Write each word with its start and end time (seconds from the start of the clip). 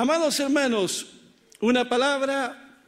Amados 0.00 0.40
hermanos, 0.40 1.08
una 1.60 1.86
palabra 1.86 2.80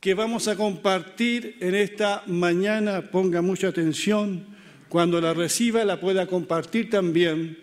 que 0.00 0.14
vamos 0.14 0.48
a 0.48 0.56
compartir 0.56 1.58
en 1.60 1.74
esta 1.74 2.22
mañana, 2.26 3.10
ponga 3.10 3.42
mucha 3.42 3.68
atención, 3.68 4.46
cuando 4.88 5.20
la 5.20 5.34
reciba 5.34 5.84
la 5.84 6.00
pueda 6.00 6.26
compartir 6.26 6.88
también. 6.88 7.58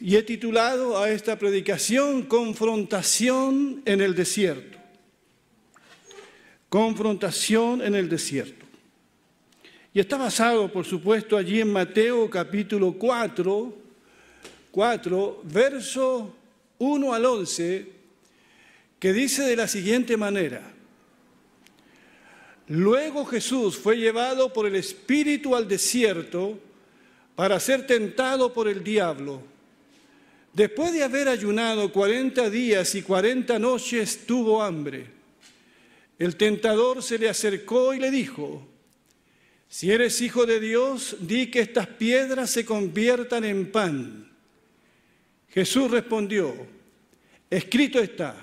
Y 0.00 0.14
he 0.14 0.22
titulado 0.22 1.02
a 1.02 1.10
esta 1.10 1.36
predicación 1.40 2.22
Confrontación 2.22 3.82
en 3.84 4.00
el 4.00 4.14
desierto. 4.14 4.78
Confrontación 6.68 7.82
en 7.82 7.96
el 7.96 8.08
desierto. 8.08 8.64
Y 9.92 9.98
está 9.98 10.16
basado, 10.16 10.72
por 10.72 10.84
supuesto, 10.84 11.36
allí 11.36 11.60
en 11.60 11.72
Mateo 11.72 12.30
capítulo 12.30 12.92
4, 12.92 13.87
4, 14.78 15.40
verso 15.42 16.36
1 16.78 17.12
al 17.12 17.24
11, 17.24 17.88
que 19.00 19.12
dice 19.12 19.42
de 19.42 19.56
la 19.56 19.66
siguiente 19.66 20.16
manera, 20.16 20.62
Luego 22.68 23.24
Jesús 23.24 23.76
fue 23.76 23.96
llevado 23.96 24.52
por 24.52 24.68
el 24.68 24.76
Espíritu 24.76 25.56
al 25.56 25.66
desierto 25.66 26.60
para 27.34 27.58
ser 27.58 27.88
tentado 27.88 28.54
por 28.54 28.68
el 28.68 28.84
diablo. 28.84 29.42
Después 30.52 30.92
de 30.92 31.02
haber 31.02 31.26
ayunado 31.26 31.90
cuarenta 31.90 32.48
días 32.48 32.94
y 32.94 33.02
cuarenta 33.02 33.58
noches, 33.58 34.26
tuvo 34.26 34.62
hambre. 34.62 35.06
El 36.20 36.36
tentador 36.36 37.02
se 37.02 37.18
le 37.18 37.28
acercó 37.28 37.94
y 37.94 37.98
le 37.98 38.12
dijo, 38.12 38.64
si 39.68 39.90
eres 39.90 40.20
hijo 40.20 40.46
de 40.46 40.60
Dios, 40.60 41.16
di 41.18 41.50
que 41.50 41.62
estas 41.62 41.88
piedras 41.88 42.50
se 42.50 42.64
conviertan 42.64 43.44
en 43.44 43.72
pan. 43.72 44.27
Jesús 45.50 45.90
respondió, 45.90 46.54
escrito 47.48 47.98
está, 48.00 48.36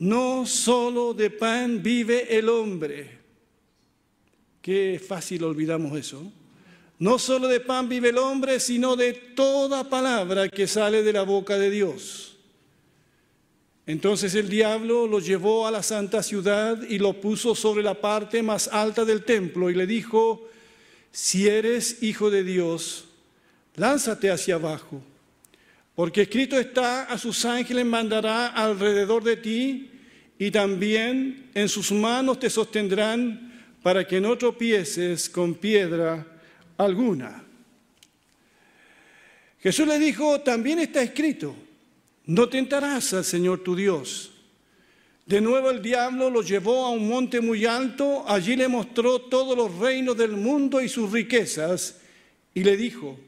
no 0.00 0.44
solo 0.46 1.14
de 1.14 1.30
pan 1.30 1.82
vive 1.82 2.36
el 2.36 2.48
hombre. 2.48 3.18
Qué 4.60 5.00
fácil 5.04 5.44
olvidamos 5.44 5.96
eso. 5.98 6.32
No 6.98 7.18
solo 7.18 7.48
de 7.48 7.60
pan 7.60 7.88
vive 7.88 8.10
el 8.10 8.18
hombre, 8.18 8.60
sino 8.60 8.96
de 8.96 9.12
toda 9.12 9.88
palabra 9.88 10.48
que 10.48 10.66
sale 10.66 11.02
de 11.02 11.12
la 11.12 11.22
boca 11.22 11.56
de 11.56 11.70
Dios. 11.70 12.36
Entonces 13.86 14.34
el 14.34 14.48
diablo 14.48 15.06
lo 15.06 15.20
llevó 15.20 15.66
a 15.66 15.70
la 15.70 15.82
santa 15.82 16.22
ciudad 16.22 16.82
y 16.82 16.98
lo 16.98 17.20
puso 17.20 17.54
sobre 17.54 17.82
la 17.82 17.94
parte 17.94 18.42
más 18.42 18.68
alta 18.68 19.04
del 19.04 19.24
templo 19.24 19.70
y 19.70 19.74
le 19.74 19.86
dijo, 19.86 20.48
si 21.10 21.48
eres 21.48 22.02
hijo 22.02 22.30
de 22.30 22.44
Dios, 22.44 23.06
lánzate 23.76 24.30
hacia 24.30 24.56
abajo 24.56 25.02
porque 26.00 26.22
escrito 26.22 26.58
está, 26.58 27.02
a 27.02 27.18
sus 27.18 27.44
ángeles 27.44 27.84
mandará 27.84 28.46
alrededor 28.46 29.22
de 29.22 29.36
ti 29.36 29.90
y 30.38 30.50
también 30.50 31.50
en 31.52 31.68
sus 31.68 31.92
manos 31.92 32.38
te 32.38 32.48
sostendrán 32.48 33.76
para 33.82 34.08
que 34.08 34.18
no 34.18 34.38
tropieces 34.38 35.28
con 35.28 35.56
piedra 35.56 36.26
alguna. 36.78 37.44
Jesús 39.58 39.86
le 39.86 39.98
dijo, 39.98 40.40
también 40.40 40.78
está 40.78 41.02
escrito, 41.02 41.54
no 42.24 42.48
tentarás 42.48 43.12
al 43.12 43.24
Señor 43.26 43.62
tu 43.62 43.76
Dios. 43.76 44.32
De 45.26 45.42
nuevo 45.42 45.68
el 45.68 45.82
diablo 45.82 46.30
lo 46.30 46.40
llevó 46.40 46.86
a 46.86 46.92
un 46.92 47.06
monte 47.06 47.42
muy 47.42 47.66
alto, 47.66 48.24
allí 48.26 48.56
le 48.56 48.68
mostró 48.68 49.20
todos 49.20 49.54
los 49.54 49.76
reinos 49.76 50.16
del 50.16 50.32
mundo 50.32 50.80
y 50.80 50.88
sus 50.88 51.12
riquezas, 51.12 52.00
y 52.54 52.64
le 52.64 52.78
dijo, 52.78 53.20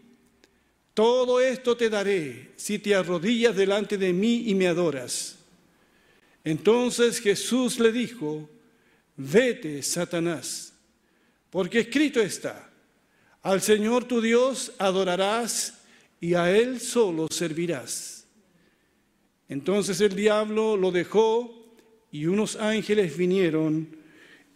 todo 0.95 1.41
esto 1.41 1.77
te 1.77 1.89
daré 1.89 2.53
si 2.57 2.79
te 2.79 2.95
arrodillas 2.95 3.57
delante 3.57 3.97
de 3.97 4.13
mí 4.13 4.45
y 4.47 4.55
me 4.55 4.69
adoras. 4.69 5.39
Entonces 6.45 7.21
Jesús 7.21 7.79
le 7.79 7.93
dijo, 7.93 8.49
vete, 9.17 9.83
Satanás, 9.83 10.75
porque 11.51 11.81
escrito 11.81 12.21
está, 12.21 12.71
al 13.43 13.61
Señor 13.61 14.05
tu 14.05 14.21
Dios 14.21 14.73
adorarás 14.79 15.79
y 16.21 16.35
a 16.35 16.57
Él 16.57 16.81
solo 16.81 17.29
servirás. 17.31 18.27
Entonces 19.49 20.01
el 20.01 20.15
diablo 20.15 20.77
lo 20.77 20.91
dejó 20.91 21.75
y 22.11 22.27
unos 22.27 22.57
ángeles 22.57 23.17
vinieron 23.17 23.97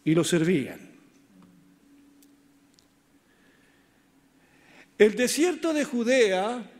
y 0.05 0.15
lo 0.15 0.25
servían. 0.25 0.86
El 4.99 5.15
desierto 5.15 5.75
de 5.75 5.85
Judea, 5.85 6.71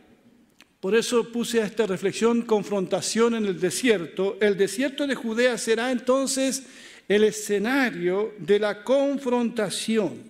por 0.79 0.95
eso 0.95 1.31
puse 1.31 1.61
a 1.61 1.65
esta 1.65 1.85
reflexión 1.85 2.41
confrontación 2.41 3.35
en 3.35 3.45
el 3.45 3.59
desierto, 3.59 4.37
el 4.41 4.57
desierto 4.57 5.05
de 5.05 5.13
Judea 5.13 5.57
será 5.59 5.91
entonces 5.91 6.63
el 7.07 7.23
escenario 7.23 8.33
de 8.39 8.59
la 8.59 8.83
confrontación 8.83 10.23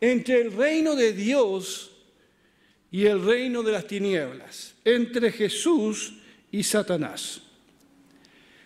entre 0.00 0.40
el 0.40 0.52
reino 0.52 0.96
de 0.96 1.12
Dios 1.12 1.92
y 2.90 3.04
el 3.04 3.24
reino 3.24 3.62
de 3.62 3.72
las 3.72 3.86
tinieblas, 3.86 4.74
entre 4.84 5.30
Jesús 5.32 6.14
y 6.50 6.62
Satanás. 6.62 7.42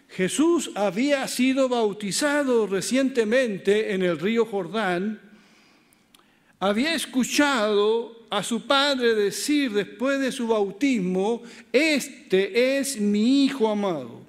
Jesús 0.08 0.70
había 0.76 1.26
sido 1.28 1.68
bautizado 1.68 2.66
recientemente 2.66 3.92
en 3.92 4.02
el 4.02 4.18
río 4.18 4.46
Jordán, 4.46 5.20
había 6.58 6.94
escuchado 6.94 8.15
a 8.36 8.42
su 8.42 8.66
padre 8.66 9.14
decir 9.14 9.72
después 9.72 10.20
de 10.20 10.30
su 10.30 10.48
bautismo, 10.48 11.42
este 11.72 12.76
es 12.76 13.00
mi 13.00 13.46
Hijo 13.46 13.66
amado. 13.66 14.20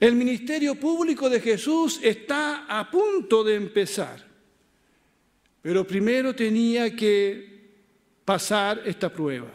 El 0.00 0.16
ministerio 0.16 0.74
público 0.74 1.30
de 1.30 1.40
Jesús 1.40 2.00
está 2.02 2.66
a 2.66 2.90
punto 2.90 3.44
de 3.44 3.54
empezar, 3.54 4.26
pero 5.62 5.86
primero 5.86 6.34
tenía 6.34 6.94
que 6.96 7.76
pasar 8.24 8.82
esta 8.84 9.08
prueba. 9.12 9.52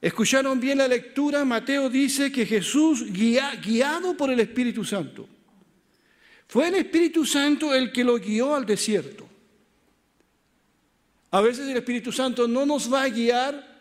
¿Escucharon 0.00 0.58
bien 0.58 0.78
la 0.78 0.88
lectura? 0.88 1.44
Mateo 1.44 1.90
dice 1.90 2.32
que 2.32 2.46
Jesús, 2.46 3.04
guiado 3.12 4.16
por 4.16 4.30
el 4.30 4.40
Espíritu 4.40 4.82
Santo, 4.82 5.28
fue 6.48 6.68
el 6.68 6.76
Espíritu 6.76 7.26
Santo 7.26 7.74
el 7.74 7.92
que 7.92 8.02
lo 8.02 8.18
guió 8.18 8.54
al 8.54 8.64
desierto. 8.64 9.28
A 11.32 11.40
veces 11.40 11.66
el 11.66 11.76
Espíritu 11.78 12.12
Santo 12.12 12.46
no 12.46 12.66
nos 12.66 12.92
va 12.92 13.04
a 13.04 13.08
guiar 13.08 13.72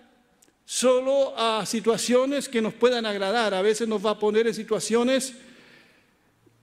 solo 0.64 1.38
a 1.38 1.66
situaciones 1.66 2.48
que 2.48 2.62
nos 2.62 2.74
puedan 2.74 3.06
agradar, 3.06 3.54
a 3.54 3.62
veces 3.62 3.88
nos 3.90 4.04
va 4.04 4.12
a 4.12 4.20
poner 4.20 4.48
en 4.48 4.54
situaciones 4.54 5.36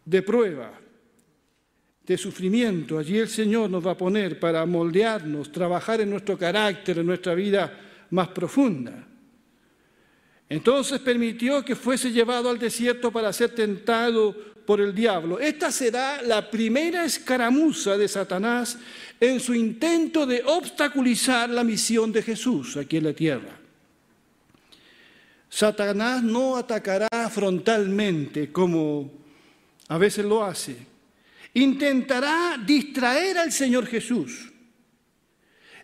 de 0.02 0.22
prueba, 0.22 0.72
de 2.06 2.16
sufrimiento. 2.16 2.98
Allí 2.98 3.18
el 3.18 3.28
Señor 3.28 3.68
nos 3.68 3.86
va 3.86 3.90
a 3.90 3.98
poner 3.98 4.40
para 4.40 4.64
moldearnos, 4.64 5.52
trabajar 5.52 6.00
en 6.00 6.08
nuestro 6.08 6.38
carácter, 6.38 6.98
en 6.98 7.06
nuestra 7.06 7.34
vida 7.34 8.06
más 8.10 8.28
profunda. 8.28 9.06
Entonces 10.48 11.00
permitió 11.00 11.64
que 11.64 11.76
fuese 11.76 12.10
llevado 12.10 12.48
al 12.48 12.58
desierto 12.58 13.12
para 13.12 13.32
ser 13.32 13.54
tentado 13.54 14.34
por 14.64 14.80
el 14.80 14.94
diablo. 14.94 15.38
Esta 15.38 15.70
será 15.70 16.22
la 16.22 16.50
primera 16.50 17.04
escaramuza 17.04 17.96
de 17.98 18.08
Satanás 18.08 18.78
en 19.20 19.40
su 19.40 19.54
intento 19.54 20.26
de 20.26 20.42
obstaculizar 20.44 21.50
la 21.50 21.64
misión 21.64 22.12
de 22.12 22.22
Jesús 22.22 22.76
aquí 22.76 22.96
en 22.96 23.04
la 23.04 23.12
tierra. 23.12 23.58
Satanás 25.50 26.22
no 26.22 26.56
atacará 26.56 27.08
frontalmente 27.30 28.52
como 28.52 29.10
a 29.88 29.98
veces 29.98 30.24
lo 30.24 30.44
hace. 30.44 30.76
Intentará 31.54 32.58
distraer 32.64 33.38
al 33.38 33.52
Señor 33.52 33.86
Jesús, 33.86 34.50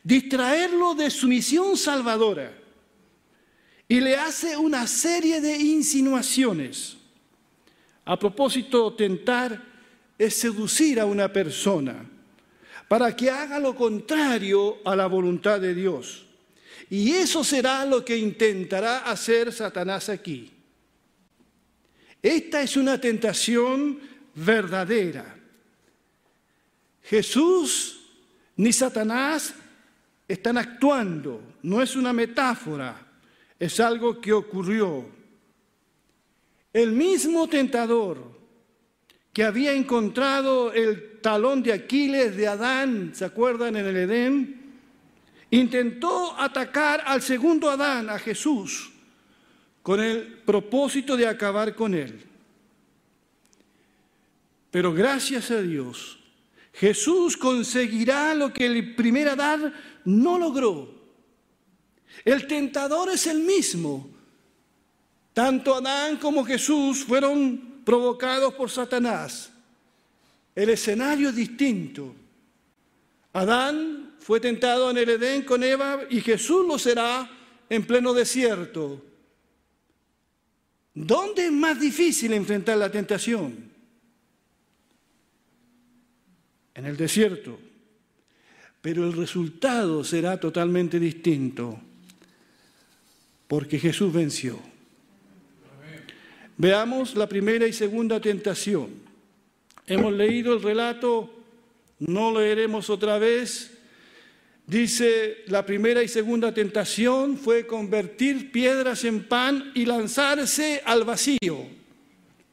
distraerlo 0.02 0.94
de 0.94 1.10
su 1.10 1.26
misión 1.26 1.76
salvadora 1.76 2.63
y 3.94 4.00
le 4.00 4.16
hace 4.16 4.56
una 4.56 4.88
serie 4.88 5.40
de 5.40 5.56
insinuaciones. 5.56 6.96
A 8.04 8.18
propósito, 8.18 8.92
tentar 8.92 9.62
es 10.18 10.34
seducir 10.34 10.98
a 10.98 11.06
una 11.06 11.32
persona 11.32 12.04
para 12.88 13.14
que 13.14 13.30
haga 13.30 13.60
lo 13.60 13.76
contrario 13.76 14.78
a 14.84 14.96
la 14.96 15.06
voluntad 15.06 15.60
de 15.60 15.76
Dios. 15.76 16.26
Y 16.90 17.12
eso 17.12 17.44
será 17.44 17.86
lo 17.86 18.04
que 18.04 18.16
intentará 18.16 19.08
hacer 19.08 19.52
Satanás 19.52 20.08
aquí. 20.08 20.50
Esta 22.20 22.62
es 22.62 22.76
una 22.76 23.00
tentación 23.00 24.00
verdadera. 24.34 25.36
Jesús 27.04 28.00
ni 28.56 28.72
Satanás 28.72 29.54
están 30.26 30.58
actuando, 30.58 31.40
no 31.62 31.80
es 31.80 31.94
una 31.94 32.12
metáfora, 32.12 33.04
es 33.64 33.80
algo 33.80 34.20
que 34.20 34.32
ocurrió. 34.32 35.06
El 36.70 36.92
mismo 36.92 37.48
tentador 37.48 38.18
que 39.32 39.42
había 39.42 39.72
encontrado 39.72 40.72
el 40.72 41.20
talón 41.22 41.62
de 41.62 41.72
Aquiles 41.72 42.36
de 42.36 42.46
Adán, 42.46 43.12
¿se 43.14 43.24
acuerdan 43.24 43.76
en 43.76 43.86
el 43.86 43.96
Edén? 43.96 44.64
intentó 45.50 46.38
atacar 46.38 47.04
al 47.06 47.22
segundo 47.22 47.70
Adán, 47.70 48.10
a 48.10 48.18
Jesús, 48.18 48.90
con 49.82 50.00
el 50.00 50.40
propósito 50.44 51.16
de 51.16 51.28
acabar 51.28 51.74
con 51.74 51.94
él. 51.94 52.22
Pero 54.70 54.92
gracias 54.92 55.50
a 55.52 55.62
Dios, 55.62 56.18
Jesús 56.72 57.36
conseguirá 57.36 58.34
lo 58.34 58.52
que 58.52 58.66
el 58.66 58.94
primer 58.94 59.28
Adán 59.28 59.72
no 60.04 60.38
logró. 60.38 60.93
El 62.24 62.46
tentador 62.46 63.10
es 63.10 63.26
el 63.26 63.40
mismo. 63.40 64.10
Tanto 65.32 65.74
Adán 65.74 66.18
como 66.18 66.44
Jesús 66.44 67.04
fueron 67.04 67.82
provocados 67.84 68.54
por 68.54 68.70
Satanás. 68.70 69.50
El 70.54 70.70
escenario 70.70 71.30
es 71.30 71.36
distinto. 71.36 72.14
Adán 73.32 74.14
fue 74.20 74.40
tentado 74.40 74.90
en 74.90 74.98
el 74.98 75.10
Edén 75.10 75.42
con 75.42 75.62
Eva 75.62 76.02
y 76.08 76.20
Jesús 76.20 76.66
lo 76.66 76.78
será 76.78 77.28
en 77.68 77.84
pleno 77.84 78.14
desierto. 78.14 79.02
¿Dónde 80.94 81.46
es 81.46 81.52
más 81.52 81.80
difícil 81.80 82.32
enfrentar 82.32 82.78
la 82.78 82.90
tentación? 82.90 83.70
En 86.74 86.86
el 86.86 86.96
desierto. 86.96 87.58
Pero 88.80 89.04
el 89.04 89.14
resultado 89.14 90.04
será 90.04 90.38
totalmente 90.38 91.00
distinto, 91.00 91.80
porque 93.54 93.78
Jesús 93.78 94.12
venció. 94.12 94.58
Veamos 96.56 97.14
la 97.14 97.28
primera 97.28 97.68
y 97.68 97.72
segunda 97.72 98.20
tentación. 98.20 98.90
Hemos 99.86 100.12
leído 100.12 100.54
el 100.54 100.60
relato, 100.60 101.32
no 102.00 102.36
leeremos 102.36 102.90
otra 102.90 103.16
vez. 103.20 103.78
Dice, 104.66 105.44
la 105.46 105.64
primera 105.64 106.02
y 106.02 106.08
segunda 106.08 106.52
tentación 106.52 107.38
fue 107.38 107.64
convertir 107.64 108.50
piedras 108.50 109.04
en 109.04 109.22
pan 109.22 109.70
y 109.72 109.84
lanzarse 109.84 110.82
al 110.84 111.04
vacío, 111.04 111.64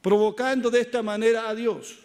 provocando 0.02 0.70
de 0.70 0.82
esta 0.82 1.02
manera 1.02 1.48
a 1.48 1.54
Dios. 1.56 1.98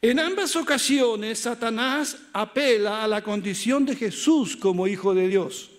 En 0.00 0.18
ambas 0.18 0.56
ocasiones, 0.56 1.40
Satanás 1.40 2.16
apela 2.32 3.04
a 3.04 3.06
la 3.06 3.22
condición 3.22 3.84
de 3.84 3.96
Jesús 3.96 4.56
como 4.56 4.86
Hijo 4.86 5.12
de 5.12 5.28
Dios. 5.28 5.72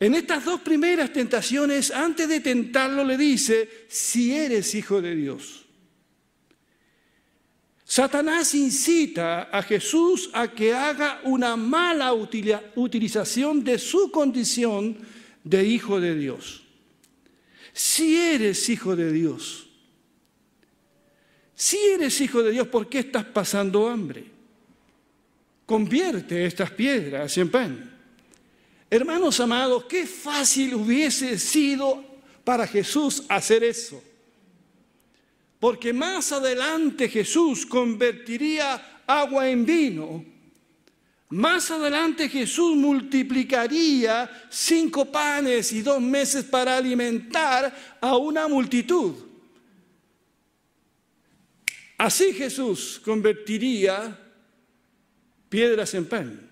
En 0.00 0.14
estas 0.14 0.46
dos 0.46 0.62
primeras 0.62 1.12
tentaciones, 1.12 1.90
antes 1.90 2.26
de 2.26 2.40
tentarlo, 2.40 3.04
le 3.04 3.18
dice, 3.18 3.84
si 3.86 4.34
eres 4.34 4.74
hijo 4.74 5.02
de 5.02 5.14
Dios. 5.14 5.66
Satanás 7.84 8.54
incita 8.54 9.50
a 9.52 9.62
Jesús 9.62 10.30
a 10.32 10.48
que 10.52 10.72
haga 10.72 11.20
una 11.24 11.54
mala 11.56 12.14
utilización 12.14 13.62
de 13.62 13.78
su 13.78 14.10
condición 14.10 14.96
de 15.44 15.64
hijo 15.64 16.00
de 16.00 16.14
Dios. 16.14 16.62
Si 17.74 18.16
eres 18.16 18.68
hijo 18.70 18.96
de 18.96 19.12
Dios, 19.12 19.68
si 21.54 21.76
eres 21.76 22.18
hijo 22.22 22.42
de 22.42 22.52
Dios, 22.52 22.68
¿por 22.68 22.88
qué 22.88 23.00
estás 23.00 23.26
pasando 23.26 23.86
hambre? 23.86 24.24
Convierte 25.66 26.46
estas 26.46 26.70
piedras 26.70 27.36
en 27.36 27.50
pan. 27.50 27.89
Hermanos 28.92 29.38
amados, 29.38 29.84
qué 29.84 30.04
fácil 30.04 30.74
hubiese 30.74 31.38
sido 31.38 32.04
para 32.42 32.66
Jesús 32.66 33.22
hacer 33.28 33.62
eso. 33.62 34.02
Porque 35.60 35.92
más 35.92 36.32
adelante 36.32 37.08
Jesús 37.08 37.64
convertiría 37.64 39.02
agua 39.06 39.48
en 39.48 39.64
vino. 39.64 40.24
Más 41.28 41.70
adelante 41.70 42.28
Jesús 42.28 42.74
multiplicaría 42.74 44.28
cinco 44.50 45.04
panes 45.04 45.70
y 45.70 45.82
dos 45.82 46.00
meses 46.00 46.44
para 46.44 46.76
alimentar 46.76 47.98
a 48.00 48.16
una 48.16 48.48
multitud. 48.48 49.14
Así 51.96 52.32
Jesús 52.32 53.00
convertiría 53.04 54.18
piedras 55.48 55.94
en 55.94 56.06
pan 56.06 56.49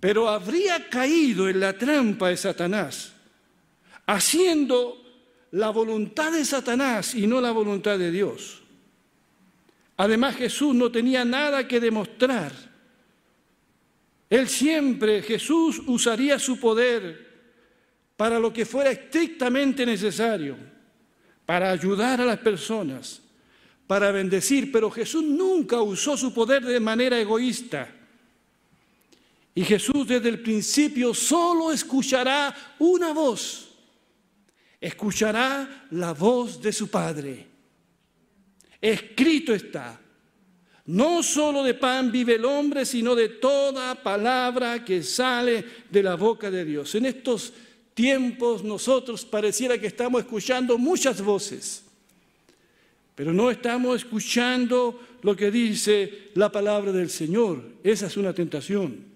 pero 0.00 0.28
habría 0.28 0.88
caído 0.88 1.48
en 1.48 1.60
la 1.60 1.76
trampa 1.76 2.30
de 2.30 2.36
Satanás, 2.38 3.12
haciendo 4.06 4.96
la 5.52 5.68
voluntad 5.70 6.32
de 6.32 6.44
Satanás 6.44 7.14
y 7.14 7.26
no 7.26 7.40
la 7.40 7.52
voluntad 7.52 7.98
de 7.98 8.10
Dios. 8.10 8.62
Además 9.98 10.36
Jesús 10.36 10.74
no 10.74 10.90
tenía 10.90 11.26
nada 11.26 11.68
que 11.68 11.78
demostrar. 11.78 12.52
Él 14.30 14.48
siempre, 14.48 15.20
Jesús 15.22 15.82
usaría 15.86 16.38
su 16.38 16.58
poder 16.58 17.28
para 18.16 18.38
lo 18.38 18.52
que 18.52 18.64
fuera 18.64 18.90
estrictamente 18.90 19.84
necesario, 19.84 20.56
para 21.44 21.70
ayudar 21.70 22.22
a 22.22 22.24
las 22.24 22.38
personas, 22.38 23.20
para 23.86 24.12
bendecir, 24.12 24.72
pero 24.72 24.90
Jesús 24.90 25.24
nunca 25.24 25.82
usó 25.82 26.16
su 26.16 26.32
poder 26.32 26.64
de 26.64 26.80
manera 26.80 27.18
egoísta. 27.20 27.99
Y 29.54 29.64
Jesús 29.64 30.06
desde 30.06 30.28
el 30.28 30.40
principio 30.40 31.12
solo 31.12 31.72
escuchará 31.72 32.74
una 32.78 33.12
voz. 33.12 33.68
Escuchará 34.80 35.86
la 35.90 36.12
voz 36.14 36.60
de 36.62 36.72
su 36.72 36.88
Padre. 36.88 37.46
Escrito 38.80 39.54
está. 39.54 40.00
No 40.86 41.22
solo 41.22 41.62
de 41.62 41.74
pan 41.74 42.10
vive 42.10 42.36
el 42.36 42.44
hombre, 42.44 42.84
sino 42.84 43.14
de 43.14 43.28
toda 43.28 43.94
palabra 44.02 44.84
que 44.84 45.02
sale 45.02 45.64
de 45.90 46.02
la 46.02 46.14
boca 46.16 46.50
de 46.50 46.64
Dios. 46.64 46.94
En 46.94 47.06
estos 47.06 47.52
tiempos 47.94 48.64
nosotros 48.64 49.24
pareciera 49.24 49.78
que 49.78 49.86
estamos 49.86 50.22
escuchando 50.22 50.78
muchas 50.78 51.20
voces, 51.20 51.84
pero 53.14 53.32
no 53.32 53.50
estamos 53.50 53.98
escuchando 53.98 55.00
lo 55.22 55.36
que 55.36 55.50
dice 55.50 56.30
la 56.34 56.50
palabra 56.50 56.90
del 56.92 57.10
Señor. 57.10 57.62
Esa 57.84 58.06
es 58.06 58.16
una 58.16 58.32
tentación. 58.32 59.09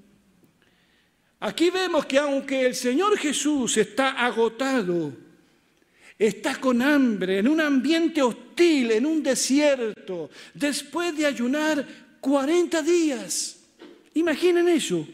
Aquí 1.45 1.69
vemos 1.69 2.07
que 2.07 2.17
aunque 2.17 2.65
el 2.65 2.75
Señor 2.75 3.19
Jesús 3.19 3.77
está 3.77 4.13
agotado, 4.13 5.13
está 6.19 6.59
con 6.59 6.81
hambre, 6.81 7.41
en 7.41 7.49
un 7.49 7.61
ambiente 7.61 8.23
hostil, 8.23 8.93
en 8.93 9.05
un 9.05 9.23
desierto, 9.23 10.31
después 10.55 11.15
de 11.15 11.27
ayunar 11.27 11.87
40 12.19 12.81
días. 12.81 13.61
Imaginen 14.15 14.71
eso. 14.71 15.07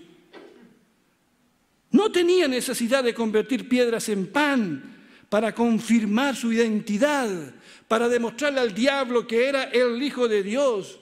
No 1.90 2.12
tenía 2.12 2.46
necesidad 2.46 3.02
de 3.02 3.12
convertir 3.12 3.68
piedras 3.68 4.08
en 4.08 4.28
pan 4.28 4.98
para 5.28 5.52
confirmar 5.52 6.36
su 6.36 6.52
identidad, 6.52 7.28
para 7.88 8.08
demostrarle 8.08 8.60
al 8.60 8.72
diablo 8.72 9.26
que 9.26 9.48
era 9.48 9.64
el 9.64 10.00
Hijo 10.00 10.28
de 10.28 10.44
Dios. 10.44 11.00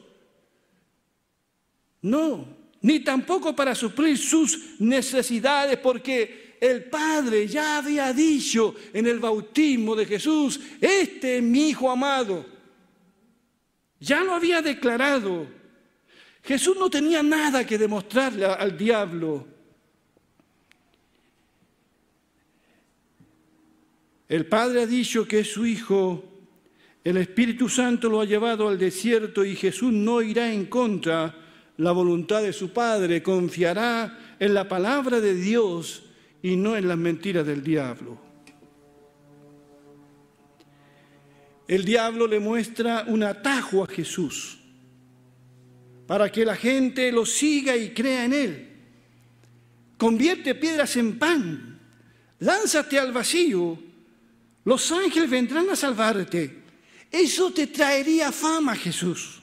No, 2.00 2.57
ni 2.82 3.00
tampoco 3.00 3.54
para 3.54 3.74
suplir 3.74 4.16
sus 4.18 4.80
necesidades, 4.80 5.78
porque 5.78 6.56
el 6.60 6.84
Padre 6.84 7.46
ya 7.46 7.78
había 7.78 8.12
dicho 8.12 8.74
en 8.92 9.06
el 9.06 9.18
bautismo 9.18 9.94
de 9.96 10.06
Jesús, 10.06 10.60
este 10.80 11.38
es 11.38 11.42
mi 11.42 11.70
Hijo 11.70 11.90
amado. 11.90 12.46
Ya 14.00 14.22
lo 14.22 14.34
había 14.34 14.62
declarado. 14.62 15.46
Jesús 16.42 16.76
no 16.78 16.88
tenía 16.88 17.22
nada 17.22 17.66
que 17.66 17.78
demostrarle 17.78 18.46
al 18.46 18.76
diablo. 18.76 19.46
El 24.28 24.46
Padre 24.46 24.82
ha 24.82 24.86
dicho 24.86 25.26
que 25.26 25.40
es 25.40 25.52
su 25.52 25.66
Hijo, 25.66 26.24
el 27.02 27.16
Espíritu 27.16 27.68
Santo 27.68 28.08
lo 28.08 28.20
ha 28.20 28.26
llevado 28.26 28.68
al 28.68 28.78
desierto 28.78 29.44
y 29.44 29.56
Jesús 29.56 29.92
no 29.92 30.20
irá 30.20 30.52
en 30.52 30.66
contra 30.66 31.47
la 31.78 31.92
voluntad 31.92 32.42
de 32.42 32.52
su 32.52 32.72
Padre, 32.72 33.22
confiará 33.22 34.36
en 34.38 34.52
la 34.52 34.68
palabra 34.68 35.20
de 35.20 35.34
Dios 35.34 36.02
y 36.42 36.56
no 36.56 36.76
en 36.76 36.88
las 36.88 36.98
mentiras 36.98 37.46
del 37.46 37.62
diablo. 37.62 38.18
El 41.68 41.84
diablo 41.84 42.26
le 42.26 42.40
muestra 42.40 43.04
un 43.06 43.22
atajo 43.22 43.84
a 43.84 43.86
Jesús 43.86 44.58
para 46.06 46.32
que 46.32 46.44
la 46.44 46.56
gente 46.56 47.12
lo 47.12 47.24
siga 47.24 47.76
y 47.76 47.90
crea 47.90 48.24
en 48.24 48.32
él. 48.32 48.68
Convierte 49.96 50.54
piedras 50.56 50.96
en 50.96 51.18
pan, 51.18 51.78
lánzate 52.40 52.98
al 52.98 53.12
vacío, 53.12 53.78
los 54.64 54.90
ángeles 54.90 55.30
vendrán 55.30 55.70
a 55.70 55.76
salvarte. 55.76 56.58
Eso 57.10 57.52
te 57.52 57.68
traería 57.68 58.32
fama, 58.32 58.74
Jesús 58.74 59.37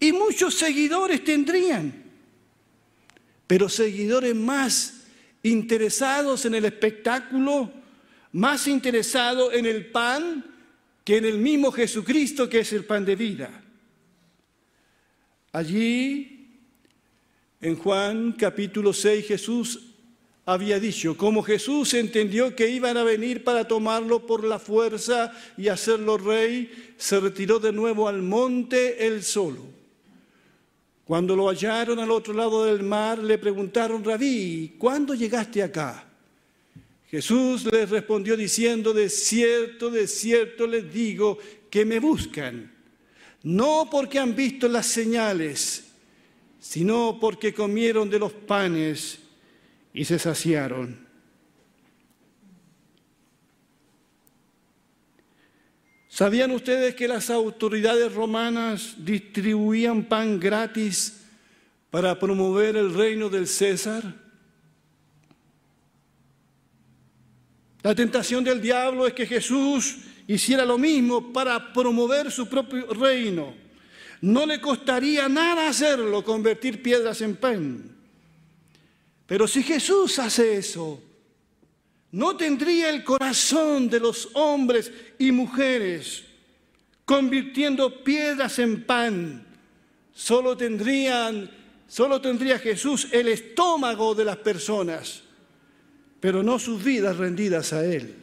y 0.00 0.12
muchos 0.12 0.54
seguidores 0.54 1.22
tendrían, 1.22 1.92
pero 3.46 3.68
seguidores 3.68 4.34
más 4.34 5.02
interesados 5.42 6.46
en 6.46 6.54
el 6.54 6.64
espectáculo, 6.64 7.70
más 8.32 8.66
interesados 8.66 9.52
en 9.52 9.66
el 9.66 9.90
pan 9.90 10.44
que 11.04 11.18
en 11.18 11.26
el 11.26 11.38
mismo 11.38 11.70
Jesucristo 11.70 12.48
que 12.48 12.60
es 12.60 12.72
el 12.72 12.84
pan 12.84 13.04
de 13.04 13.16
vida. 13.16 13.62
Allí 15.52 16.36
En 17.62 17.76
Juan 17.76 18.32
capítulo 18.32 18.94
6 18.94 19.26
Jesús 19.26 19.90
había 20.46 20.80
dicho, 20.80 21.14
como 21.16 21.42
Jesús 21.42 21.92
entendió 21.92 22.56
que 22.56 22.70
iban 22.70 22.96
a 22.96 23.04
venir 23.04 23.44
para 23.44 23.68
tomarlo 23.68 24.26
por 24.26 24.44
la 24.44 24.58
fuerza 24.58 25.32
y 25.58 25.68
hacerlo 25.68 26.16
rey, 26.16 26.94
se 26.96 27.20
retiró 27.20 27.58
de 27.58 27.72
nuevo 27.72 28.08
al 28.08 28.22
monte 28.22 29.06
él 29.06 29.22
solo. 29.22 29.79
Cuando 31.10 31.34
lo 31.34 31.48
hallaron 31.48 31.98
al 31.98 32.12
otro 32.12 32.32
lado 32.32 32.66
del 32.66 32.84
mar, 32.84 33.18
le 33.18 33.36
preguntaron, 33.36 34.04
Rabí, 34.04 34.76
¿cuándo 34.78 35.12
llegaste 35.12 35.60
acá? 35.60 36.06
Jesús 37.10 37.64
les 37.64 37.90
respondió 37.90 38.36
diciendo, 38.36 38.92
de 38.92 39.10
cierto, 39.10 39.90
de 39.90 40.06
cierto 40.06 40.68
les 40.68 40.94
digo 40.94 41.36
que 41.68 41.84
me 41.84 41.98
buscan, 41.98 42.72
no 43.42 43.88
porque 43.90 44.20
han 44.20 44.36
visto 44.36 44.68
las 44.68 44.86
señales, 44.86 45.82
sino 46.60 47.18
porque 47.20 47.52
comieron 47.52 48.08
de 48.08 48.20
los 48.20 48.32
panes 48.32 49.18
y 49.92 50.04
se 50.04 50.16
saciaron. 50.16 51.09
¿Sabían 56.20 56.50
ustedes 56.50 56.94
que 56.94 57.08
las 57.08 57.30
autoridades 57.30 58.12
romanas 58.12 58.94
distribuían 58.98 60.04
pan 60.04 60.38
gratis 60.38 61.22
para 61.90 62.18
promover 62.18 62.76
el 62.76 62.92
reino 62.92 63.30
del 63.30 63.46
César? 63.46 64.02
La 67.82 67.94
tentación 67.94 68.44
del 68.44 68.60
diablo 68.60 69.06
es 69.06 69.14
que 69.14 69.24
Jesús 69.24 69.96
hiciera 70.26 70.66
lo 70.66 70.76
mismo 70.76 71.32
para 71.32 71.72
promover 71.72 72.30
su 72.30 72.46
propio 72.46 72.92
reino. 72.92 73.54
No 74.20 74.44
le 74.44 74.60
costaría 74.60 75.26
nada 75.26 75.68
hacerlo, 75.68 76.22
convertir 76.22 76.82
piedras 76.82 77.22
en 77.22 77.34
pan. 77.34 77.96
Pero 79.26 79.48
si 79.48 79.62
Jesús 79.62 80.18
hace 80.18 80.58
eso, 80.58 81.02
no 82.12 82.36
tendría 82.36 82.90
el 82.90 83.04
corazón 83.04 83.88
de 83.88 84.00
los 84.00 84.30
hombres 84.34 84.92
y 85.18 85.30
mujeres 85.30 86.24
convirtiendo 87.04 88.04
piedras 88.04 88.58
en 88.58 88.84
pan. 88.84 89.46
Solo 90.12 90.56
tendrían, 90.56 91.50
tendría 92.22 92.58
Jesús 92.58 93.08
el 93.12 93.28
estómago 93.28 94.14
de 94.14 94.24
las 94.24 94.36
personas, 94.36 95.22
pero 96.20 96.42
no 96.42 96.58
sus 96.58 96.82
vidas 96.82 97.16
rendidas 97.16 97.72
a 97.72 97.84
Él. 97.84 98.14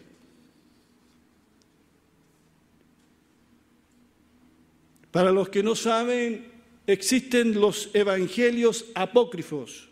Para 5.11 5.31
los 5.31 5.49
que 5.49 5.63
no 5.63 5.75
saben, 5.75 6.51
existen 6.85 7.59
los 7.59 7.89
evangelios 7.93 8.85
apócrifos 8.95 9.86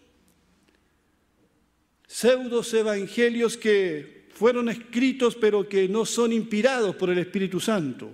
pseudos 2.16 2.74
evangelios 2.74 3.58
que 3.58 4.30
fueron 4.34 4.70
escritos 4.70 5.36
pero 5.36 5.68
que 5.68 5.90
no 5.90 6.06
son 6.06 6.32
inspirados 6.32 6.96
por 6.96 7.10
el 7.10 7.18
Espíritu 7.18 7.60
Santo. 7.60 8.10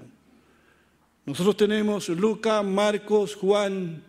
Nosotros 1.23 1.55
tenemos 1.55 2.09
Lucas, 2.09 2.65
Marcos, 2.65 3.35
Juan 3.35 4.03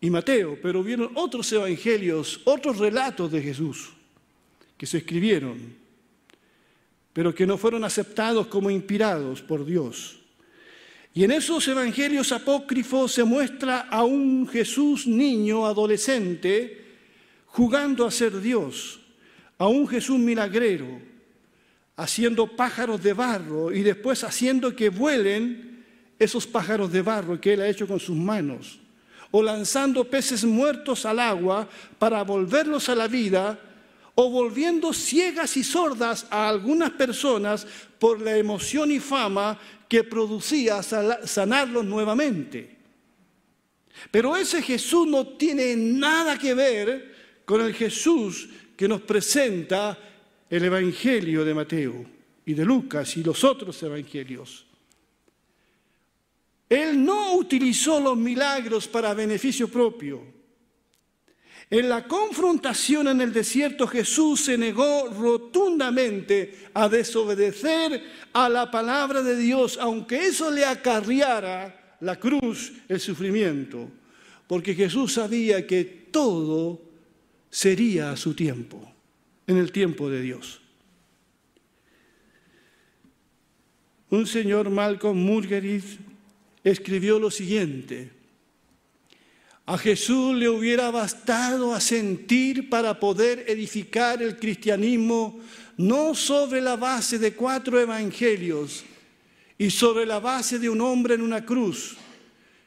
y 0.00 0.10
Mateo, 0.10 0.58
pero 0.60 0.82
vieron 0.82 1.12
otros 1.14 1.52
evangelios, 1.52 2.40
otros 2.46 2.78
relatos 2.78 3.30
de 3.30 3.40
Jesús 3.40 3.90
que 4.76 4.86
se 4.86 4.98
escribieron, 4.98 5.76
pero 7.12 7.32
que 7.32 7.46
no 7.46 7.56
fueron 7.56 7.84
aceptados 7.84 8.48
como 8.48 8.70
inspirados 8.70 9.40
por 9.40 9.64
Dios. 9.64 10.18
Y 11.14 11.22
en 11.22 11.30
esos 11.30 11.68
evangelios 11.68 12.32
apócrifos 12.32 13.12
se 13.12 13.22
muestra 13.22 13.82
a 13.82 14.02
un 14.02 14.48
Jesús 14.48 15.06
niño, 15.06 15.64
adolescente, 15.64 16.86
jugando 17.46 18.04
a 18.04 18.10
ser 18.10 18.40
Dios, 18.40 19.04
a 19.58 19.66
un 19.66 19.86
Jesús 19.88 20.18
milagrero, 20.18 21.00
haciendo 21.96 22.46
pájaros 22.46 23.02
de 23.02 23.12
barro 23.12 23.72
y 23.72 23.82
después 23.82 24.22
haciendo 24.22 24.74
que 24.74 24.88
vuelen 24.88 25.84
esos 26.18 26.46
pájaros 26.46 26.92
de 26.92 27.02
barro 27.02 27.40
que 27.40 27.54
él 27.54 27.60
ha 27.60 27.68
hecho 27.68 27.86
con 27.86 28.00
sus 28.00 28.16
manos, 28.16 28.78
o 29.30 29.42
lanzando 29.42 30.04
peces 30.04 30.44
muertos 30.44 31.04
al 31.04 31.18
agua 31.18 31.68
para 31.98 32.22
volverlos 32.22 32.88
a 32.88 32.94
la 32.94 33.08
vida, 33.08 33.58
o 34.14 34.30
volviendo 34.30 34.92
ciegas 34.92 35.56
y 35.56 35.62
sordas 35.62 36.26
a 36.30 36.48
algunas 36.48 36.90
personas 36.90 37.66
por 38.00 38.20
la 38.20 38.36
emoción 38.36 38.90
y 38.90 38.98
fama 38.98 39.58
que 39.88 40.02
producía 40.02 40.82
sanarlos 40.82 41.84
nuevamente. 41.84 42.78
Pero 44.10 44.36
ese 44.36 44.60
Jesús 44.62 45.06
no 45.06 45.26
tiene 45.26 45.76
nada 45.76 46.38
que 46.38 46.54
ver 46.54 47.42
con 47.44 47.60
el 47.60 47.74
Jesús 47.74 48.48
que 48.78 48.86
nos 48.86 49.00
presenta 49.00 49.98
el 50.48 50.64
Evangelio 50.64 51.44
de 51.44 51.52
Mateo 51.52 52.06
y 52.46 52.54
de 52.54 52.64
Lucas 52.64 53.16
y 53.16 53.24
los 53.24 53.42
otros 53.42 53.82
evangelios. 53.82 54.64
Él 56.68 57.04
no 57.04 57.34
utilizó 57.34 57.98
los 57.98 58.16
milagros 58.16 58.86
para 58.86 59.14
beneficio 59.14 59.66
propio. 59.66 60.22
En 61.68 61.88
la 61.88 62.06
confrontación 62.06 63.08
en 63.08 63.20
el 63.20 63.32
desierto 63.32 63.88
Jesús 63.88 64.42
se 64.42 64.56
negó 64.56 65.08
rotundamente 65.08 66.68
a 66.72 66.88
desobedecer 66.88 68.00
a 68.32 68.48
la 68.48 68.70
palabra 68.70 69.22
de 69.22 69.36
Dios, 69.36 69.76
aunque 69.80 70.28
eso 70.28 70.52
le 70.52 70.64
acarreara 70.64 71.96
la 72.00 72.14
cruz, 72.14 72.74
el 72.86 73.00
sufrimiento, 73.00 73.90
porque 74.46 74.72
Jesús 74.72 75.14
sabía 75.14 75.66
que 75.66 75.82
todo 76.12 76.87
sería 77.50 78.10
a 78.10 78.16
su 78.16 78.34
tiempo, 78.34 78.92
en 79.46 79.56
el 79.56 79.72
tiempo 79.72 80.10
de 80.10 80.22
Dios. 80.22 80.60
Un 84.10 84.26
señor 84.26 84.70
Malcolm 84.70 85.18
Murgerid 85.18 85.82
escribió 86.64 87.18
lo 87.18 87.30
siguiente, 87.30 88.10
a 89.68 89.76
Jesús 89.76 90.34
le 90.34 90.48
hubiera 90.48 90.90
bastado 90.90 91.74
a 91.74 91.80
sentir 91.80 92.70
para 92.70 92.98
poder 92.98 93.44
edificar 93.48 94.22
el 94.22 94.38
cristianismo 94.38 95.40
no 95.76 96.14
sobre 96.14 96.62
la 96.62 96.76
base 96.76 97.18
de 97.18 97.34
cuatro 97.34 97.78
evangelios 97.78 98.82
y 99.58 99.68
sobre 99.68 100.06
la 100.06 100.20
base 100.20 100.58
de 100.58 100.70
un 100.70 100.80
hombre 100.80 101.16
en 101.16 101.20
una 101.20 101.44
cruz, 101.44 101.98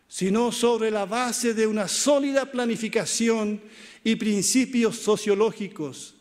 sino 0.07 0.51
sobre 0.51 0.91
la 0.91 1.07
base 1.07 1.55
de 1.55 1.65
una 1.65 1.88
sólida 1.88 2.51
planificación 2.51 3.59
y 4.03 4.15
principios 4.15 4.98
sociológicos. 4.98 6.15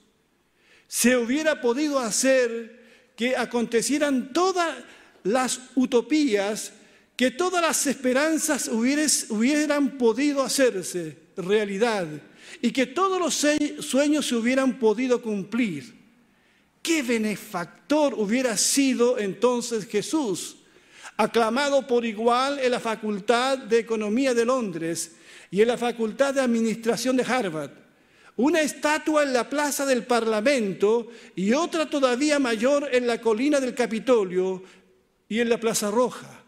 Se 0.87 1.17
hubiera 1.17 1.61
podido 1.61 1.99
hacer 1.99 2.81
que 3.17 3.37
acontecieran 3.37 4.33
todas 4.33 4.77
las 5.23 5.61
utopías, 5.75 6.73
que 7.17 7.31
todas 7.31 7.63
las 7.63 7.87
esperanzas 7.87 8.69
hubieran 8.69 9.99
podido 9.99 10.43
hacerse 10.43 11.19
realidad 11.37 12.07
y 12.63 12.73
que 12.73 12.87
todos 12.87 13.21
los 13.21 13.85
sueños 13.85 14.27
se 14.27 14.35
hubieran 14.35 14.79
podido 14.79 15.21
cumplir. 15.23 16.01
Qué 16.83 17.03
benefactor 17.03 18.15
hubiera 18.15 18.57
sido 18.57 19.19
entonces 19.19 19.87
Jesús, 19.87 20.57
aclamado 21.17 21.87
por 21.87 22.05
igual 22.05 22.59
en 22.59 22.71
la 22.71 22.81
Facultad 22.81 23.59
de 23.59 23.79
Economía 23.79 24.35
de 24.35 24.45
Londres 24.45 25.17
y 25.51 25.61
en 25.61 25.69
la 25.69 25.77
Facultad 25.77 26.35
de 26.35 26.41
Administración 26.41 27.17
de 27.17 27.25
Harvard, 27.25 27.73
una 28.37 28.61
estatua 28.63 29.23
en 29.23 29.33
la 29.33 29.49
plaza 29.49 29.85
del 29.85 30.05
Parlamento 30.05 31.09
y 31.37 31.53
otra 31.53 31.91
todavía 31.91 32.39
mayor 32.39 32.89
en 32.93 33.07
la 33.07 33.21
colina 33.21 33.61
del 33.61 33.75
Capitolio 33.75 34.63
y 35.29 35.41
en 35.41 35.49
la 35.49 35.61
Plaza 35.61 35.91
Roja. 35.91 36.45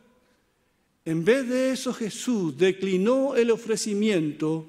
En 1.04 1.24
vez 1.24 1.48
de 1.48 1.72
eso 1.72 1.92
Jesús 1.92 2.56
declinó 2.56 3.34
el 3.34 3.50
ofrecimiento 3.50 4.68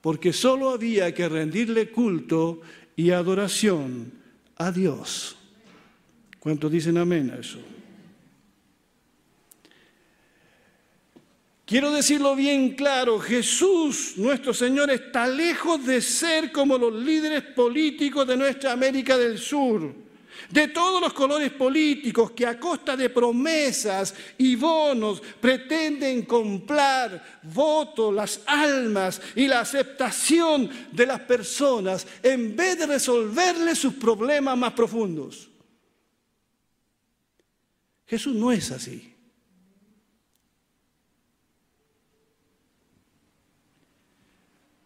porque 0.00 0.32
solo 0.32 0.70
había 0.70 1.12
que 1.12 1.28
rendirle 1.28 1.90
culto 1.90 2.60
y 2.94 3.10
adoración 3.10 4.12
a 4.56 4.70
Dios. 4.70 5.36
¿Cuántos 6.38 6.70
dicen 6.70 6.96
amén 6.96 7.30
a 7.30 7.40
eso? 7.40 7.58
Quiero 11.66 11.90
decirlo 11.90 12.36
bien 12.36 12.76
claro, 12.76 13.18
Jesús, 13.18 14.12
nuestro 14.18 14.54
Señor, 14.54 14.88
está 14.88 15.26
lejos 15.26 15.84
de 15.84 16.00
ser 16.00 16.52
como 16.52 16.78
los 16.78 16.94
líderes 16.94 17.42
políticos 17.42 18.24
de 18.24 18.36
nuestra 18.36 18.70
América 18.70 19.18
del 19.18 19.36
Sur, 19.36 19.92
de 20.48 20.68
todos 20.68 21.00
los 21.00 21.12
colores 21.12 21.50
políticos 21.50 22.30
que 22.30 22.46
a 22.46 22.60
costa 22.60 22.96
de 22.96 23.10
promesas 23.10 24.14
y 24.38 24.54
bonos 24.54 25.20
pretenden 25.40 26.22
comprar 26.22 27.40
votos, 27.42 28.14
las 28.14 28.42
almas 28.46 29.20
y 29.34 29.48
la 29.48 29.58
aceptación 29.58 30.70
de 30.92 31.04
las 31.04 31.18
personas 31.22 32.06
en 32.22 32.54
vez 32.54 32.78
de 32.78 32.86
resolverles 32.86 33.76
sus 33.76 33.94
problemas 33.94 34.56
más 34.56 34.72
profundos. 34.72 35.50
Jesús 38.06 38.36
no 38.36 38.52
es 38.52 38.70
así. 38.70 39.15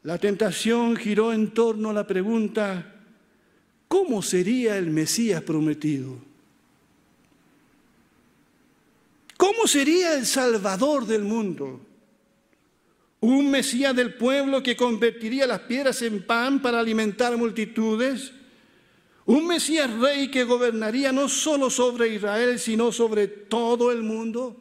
La 0.03 0.19
tentación 0.19 0.97
giró 0.97 1.33
en 1.33 1.51
torno 1.51 1.91
a 1.91 1.93
la 1.93 2.07
pregunta, 2.07 2.95
¿cómo 3.87 4.23
sería 4.23 4.79
el 4.79 4.91
Mesías 4.91 5.43
prometido? 5.43 6.17
¿Cómo 9.37 9.67
sería 9.67 10.15
el 10.15 10.25
Salvador 10.25 11.07
del 11.07 11.23
mundo? 11.23 11.81
¿Un 13.21 13.51
Mesías 13.51 13.95
del 13.95 14.15
pueblo 14.15 14.63
que 14.63 14.77
convertiría 14.77 15.47
las 15.47 15.61
piedras 15.61 16.01
en 16.01 16.25
pan 16.27 16.63
para 16.63 16.81
alimentar 16.81 17.37
multitudes? 17.37 18.33
¿Un 19.27 19.47
Mesías 19.47 19.91
rey 19.99 20.31
que 20.31 20.45
gobernaría 20.45 21.13
no 21.13 21.29
solo 21.29 21.69
sobre 21.69 22.15
Israel, 22.15 22.59
sino 22.59 22.91
sobre 22.91 23.29
todo 23.29 23.93
el 23.93 24.03
mundo? 24.03 24.57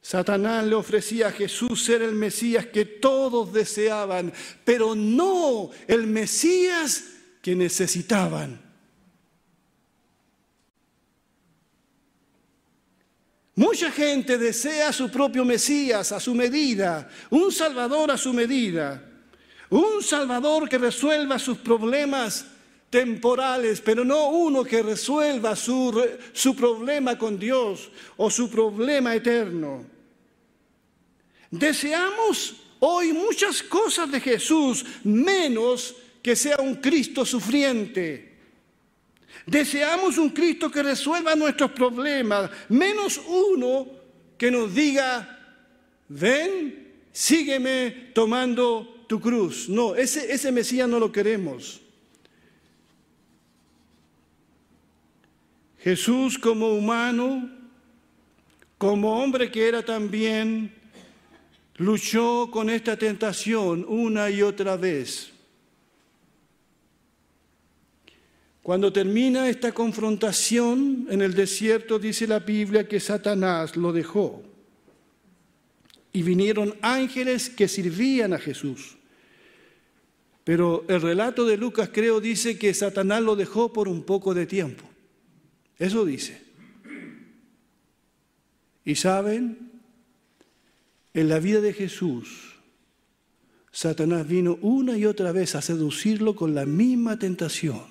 Satanás 0.00 0.64
le 0.66 0.74
ofrecía 0.74 1.28
a 1.28 1.32
Jesús 1.32 1.84
ser 1.84 2.02
el 2.02 2.14
Mesías 2.14 2.66
que 2.66 2.84
todos 2.84 3.52
deseaban, 3.52 4.32
pero 4.64 4.94
no 4.94 5.70
el 5.86 6.06
Mesías 6.06 7.04
que 7.42 7.54
necesitaban. 7.54 8.68
Mucha 13.54 13.90
gente 13.90 14.38
desea 14.38 14.92
su 14.92 15.10
propio 15.10 15.44
Mesías 15.44 16.12
a 16.12 16.20
su 16.20 16.32
medida, 16.32 17.10
un 17.30 17.50
Salvador 17.50 18.12
a 18.12 18.16
su 18.16 18.32
medida, 18.32 19.02
un 19.70 20.00
Salvador 20.00 20.68
que 20.68 20.78
resuelva 20.78 21.40
sus 21.40 21.58
problemas 21.58 22.46
temporales, 22.90 23.80
pero 23.80 24.04
no 24.04 24.30
uno 24.30 24.64
que 24.64 24.82
resuelva 24.82 25.54
su, 25.54 26.02
su 26.32 26.56
problema 26.56 27.18
con 27.18 27.38
Dios 27.38 27.90
o 28.16 28.30
su 28.30 28.50
problema 28.50 29.14
eterno. 29.14 29.84
Deseamos 31.50 32.56
hoy 32.80 33.12
muchas 33.12 33.62
cosas 33.62 34.10
de 34.10 34.20
Jesús, 34.20 34.84
menos 35.04 35.94
que 36.22 36.36
sea 36.36 36.58
un 36.58 36.76
Cristo 36.76 37.24
sufriente. 37.24 38.36
Deseamos 39.46 40.18
un 40.18 40.30
Cristo 40.30 40.70
que 40.70 40.82
resuelva 40.82 41.34
nuestros 41.34 41.70
problemas, 41.70 42.50
menos 42.68 43.20
uno 43.26 43.86
que 44.36 44.50
nos 44.50 44.74
diga, 44.74 45.64
ven, 46.08 46.92
sígueme 47.12 48.10
tomando 48.14 49.04
tu 49.06 49.20
cruz. 49.20 49.68
No, 49.68 49.94
ese, 49.94 50.32
ese 50.32 50.52
Mesías 50.52 50.88
no 50.88 50.98
lo 50.98 51.10
queremos. 51.10 51.80
Jesús 55.78 56.38
como 56.38 56.68
humano, 56.74 57.50
como 58.76 59.22
hombre 59.22 59.50
que 59.50 59.68
era 59.68 59.84
también, 59.84 60.72
luchó 61.76 62.48
con 62.50 62.68
esta 62.68 62.96
tentación 62.96 63.84
una 63.88 64.30
y 64.30 64.42
otra 64.42 64.76
vez. 64.76 65.32
Cuando 68.62 68.92
termina 68.92 69.48
esta 69.48 69.72
confrontación 69.72 71.06
en 71.08 71.22
el 71.22 71.32
desierto, 71.32 71.98
dice 71.98 72.26
la 72.26 72.40
Biblia 72.40 72.86
que 72.86 73.00
Satanás 73.00 73.76
lo 73.76 73.92
dejó. 73.92 74.42
Y 76.12 76.22
vinieron 76.22 76.74
ángeles 76.82 77.48
que 77.48 77.68
sirvían 77.68 78.34
a 78.34 78.38
Jesús. 78.38 78.98
Pero 80.44 80.84
el 80.88 81.00
relato 81.00 81.46
de 81.46 81.56
Lucas 81.56 81.90
creo 81.92 82.20
dice 82.20 82.58
que 82.58 82.74
Satanás 82.74 83.22
lo 83.22 83.36
dejó 83.36 83.72
por 83.72 83.88
un 83.88 84.02
poco 84.02 84.34
de 84.34 84.46
tiempo. 84.46 84.87
Eso 85.78 86.04
dice. 86.04 86.42
Y 88.84 88.96
saben, 88.96 89.70
en 91.14 91.28
la 91.28 91.38
vida 91.38 91.60
de 91.60 91.72
Jesús, 91.72 92.56
Satanás 93.70 94.26
vino 94.26 94.58
una 94.60 94.96
y 94.96 95.06
otra 95.06 95.30
vez 95.30 95.54
a 95.54 95.62
seducirlo 95.62 96.34
con 96.34 96.54
la 96.54 96.66
misma 96.66 97.18
tentación. 97.18 97.84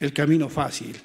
El 0.00 0.12
camino 0.12 0.48
fácil. 0.48 0.96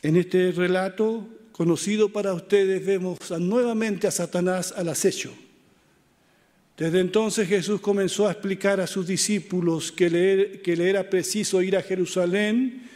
En 0.00 0.16
este 0.16 0.52
relato 0.52 1.28
conocido 1.50 2.12
para 2.12 2.32
ustedes 2.32 2.86
vemos 2.86 3.18
nuevamente 3.40 4.06
a 4.06 4.12
Satanás 4.12 4.72
al 4.76 4.88
acecho 4.88 5.34
desde 6.76 7.00
entonces 7.00 7.48
Jesús 7.48 7.80
comenzó 7.80 8.28
a 8.28 8.32
explicar 8.32 8.80
a 8.80 8.86
sus 8.86 9.06
discípulos 9.06 9.90
que 9.90 10.10
le, 10.10 10.88
era 10.88 11.08
preciso 11.08 11.62
ir 11.62 11.74
a 11.74 11.82
Jerusalén 11.82 12.86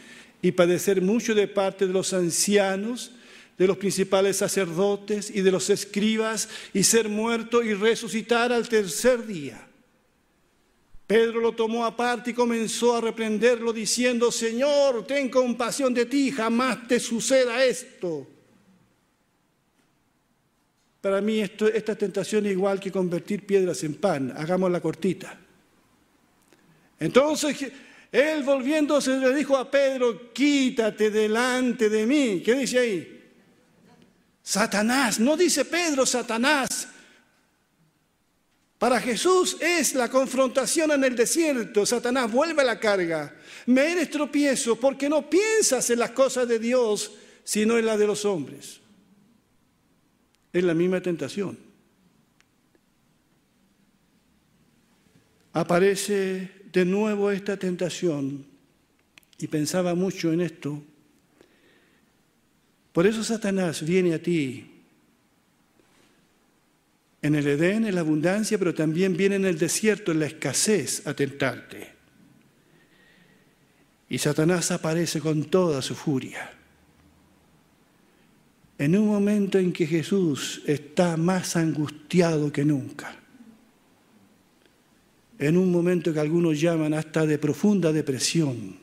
y 0.42 0.52
padecer 0.52 1.00
mucho 1.00 1.34
de 1.34 1.48
parte 1.48 1.86
de 1.86 1.92
los 1.92 2.12
ancianos, 2.12 3.12
de 3.56 3.66
los 3.66 3.78
principales 3.78 4.36
sacerdotes 4.36 5.30
y 5.34 5.40
de 5.40 5.50
los 5.50 5.70
escribas 5.70 6.50
y 6.74 6.82
ser 6.82 7.08
muerto 7.08 7.62
y 7.62 7.72
resucitar 7.72 8.52
al 8.52 8.68
tercer 8.68 9.26
día. 9.26 9.66
Pedro 11.06 11.40
lo 11.40 11.52
tomó 11.52 11.86
aparte 11.86 12.30
y 12.30 12.34
comenzó 12.34 12.96
a 12.96 13.00
reprenderlo 13.00 13.72
diciendo, 13.72 14.30
Señor, 14.30 15.06
ten 15.06 15.30
compasión 15.30 15.94
de 15.94 16.04
ti, 16.04 16.30
jamás 16.30 16.86
te 16.86 17.00
suceda 17.00 17.64
esto. 17.64 18.26
Para 21.00 21.20
mí 21.20 21.40
esta 21.40 21.94
tentación 21.94 22.46
es 22.46 22.52
igual 22.52 22.78
que 22.78 22.92
convertir 22.92 23.46
piedras 23.46 23.82
en 23.84 23.94
pan. 23.94 24.34
Hagamos 24.36 24.70
la 24.70 24.80
cortita. 24.80 25.38
Entonces 26.98 27.72
él 28.12 28.42
volviéndose 28.42 29.16
le 29.16 29.34
dijo 29.34 29.56
a 29.56 29.70
Pedro, 29.70 30.32
quítate 30.32 31.10
delante 31.10 31.88
de 31.88 32.06
mí. 32.06 32.42
¿Qué 32.44 32.54
dice 32.54 32.78
ahí? 32.78 33.16
Satanás, 34.42 35.20
no 35.20 35.36
dice 35.36 35.64
Pedro, 35.64 36.04
Satanás. 36.04 36.88
Para 38.78 39.00
Jesús 39.00 39.58
es 39.60 39.94
la 39.94 40.08
confrontación 40.08 40.90
en 40.90 41.04
el 41.04 41.14
desierto. 41.14 41.86
Satanás 41.86 42.32
vuelve 42.32 42.62
a 42.62 42.64
la 42.64 42.80
carga. 42.80 43.34
Me 43.66 43.92
eres 43.92 44.10
tropiezo 44.10 44.76
porque 44.76 45.08
no 45.08 45.28
piensas 45.28 45.88
en 45.90 45.98
las 45.98 46.10
cosas 46.10 46.48
de 46.48 46.58
Dios, 46.58 47.12
sino 47.44 47.78
en 47.78 47.86
las 47.86 47.98
de 47.98 48.06
los 48.06 48.24
hombres. 48.24 48.79
Es 50.52 50.64
la 50.64 50.74
misma 50.74 51.00
tentación. 51.00 51.58
Aparece 55.52 56.50
de 56.72 56.84
nuevo 56.84 57.30
esta 57.30 57.56
tentación 57.56 58.44
y 59.38 59.46
pensaba 59.46 59.94
mucho 59.94 60.32
en 60.32 60.40
esto. 60.40 60.82
Por 62.92 63.06
eso 63.06 63.22
Satanás 63.22 63.84
viene 63.84 64.14
a 64.14 64.22
ti 64.22 64.66
en 67.22 67.34
el 67.34 67.46
Edén, 67.46 67.86
en 67.86 67.94
la 67.94 68.00
abundancia, 68.00 68.58
pero 68.58 68.74
también 68.74 69.16
viene 69.16 69.36
en 69.36 69.44
el 69.44 69.58
desierto, 69.58 70.12
en 70.12 70.20
la 70.20 70.26
escasez, 70.26 71.06
a 71.06 71.14
tentarte. 71.14 71.92
Y 74.08 74.18
Satanás 74.18 74.70
aparece 74.72 75.20
con 75.20 75.44
toda 75.44 75.82
su 75.82 75.94
furia 75.94 76.59
en 78.80 78.96
un 78.96 79.08
momento 79.08 79.58
en 79.58 79.74
que 79.74 79.86
Jesús 79.86 80.62
está 80.64 81.18
más 81.18 81.54
angustiado 81.54 82.50
que 82.50 82.64
nunca, 82.64 83.14
en 85.38 85.58
un 85.58 85.70
momento 85.70 86.14
que 86.14 86.18
algunos 86.18 86.58
llaman 86.58 86.94
hasta 86.94 87.26
de 87.26 87.36
profunda 87.36 87.92
depresión, 87.92 88.78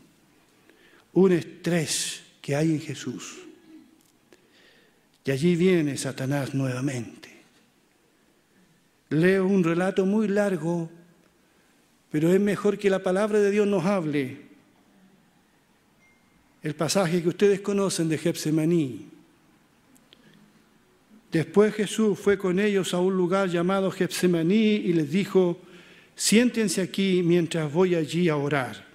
un 1.14 1.32
estrés 1.32 2.22
que 2.44 2.56
hay 2.56 2.74
en 2.74 2.80
Jesús. 2.80 3.40
Y 5.26 5.32
allí 5.32 5.56
viene 5.56 5.98
Satanás 5.98 6.54
nuevamente. 6.54 7.30
Leo 9.10 9.48
un 9.48 9.64
relato 9.64 10.06
muy 10.06 10.28
largo, 10.28 10.92
pero 12.12 12.32
es 12.32 12.40
mejor 12.40 12.78
que 12.78 12.92
la 12.92 13.02
palabra 13.02 13.40
de 13.40 13.50
Dios 13.50 13.66
nos 13.66 13.84
hable. 13.84 14.42
El 16.62 16.76
pasaje 16.76 17.24
que 17.24 17.30
ustedes 17.30 17.62
conocen 17.62 18.10
de 18.10 18.20
Getsemaní 18.20 19.17
Después 21.32 21.74
Jesús 21.74 22.18
fue 22.18 22.38
con 22.38 22.60
ellos 22.60 22.94
a 22.94 23.00
un 23.00 23.16
lugar 23.16 23.50
llamado 23.50 23.92
Getsemaní 23.92 24.76
y 24.76 24.94
les 24.94 25.12
dijo, 25.12 25.60
siéntense 26.16 26.82
aquí 26.82 27.22
mientras 27.24 27.72
voy 27.72 27.96
allí 27.96 28.30
a 28.30 28.38
orar. 28.38 28.88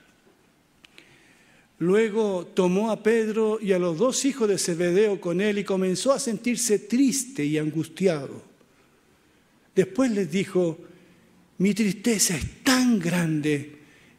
Luego 1.78 2.46
tomó 2.54 2.90
a 2.90 3.02
Pedro 3.02 3.58
y 3.60 3.72
a 3.72 3.78
los 3.78 3.98
dos 3.98 4.24
hijos 4.24 4.48
de 4.48 4.56
Zebedeo 4.56 5.20
con 5.20 5.40
él 5.40 5.58
y 5.58 5.64
comenzó 5.64 6.12
a 6.12 6.18
sentirse 6.18 6.78
triste 6.78 7.44
y 7.44 7.58
angustiado. 7.58 8.40
Después 9.74 10.10
les 10.12 10.30
dijo, 10.30 10.78
mi 11.58 11.74
tristeza 11.74 12.36
es 12.36 12.62
tan 12.62 12.98
grande 12.98 13.78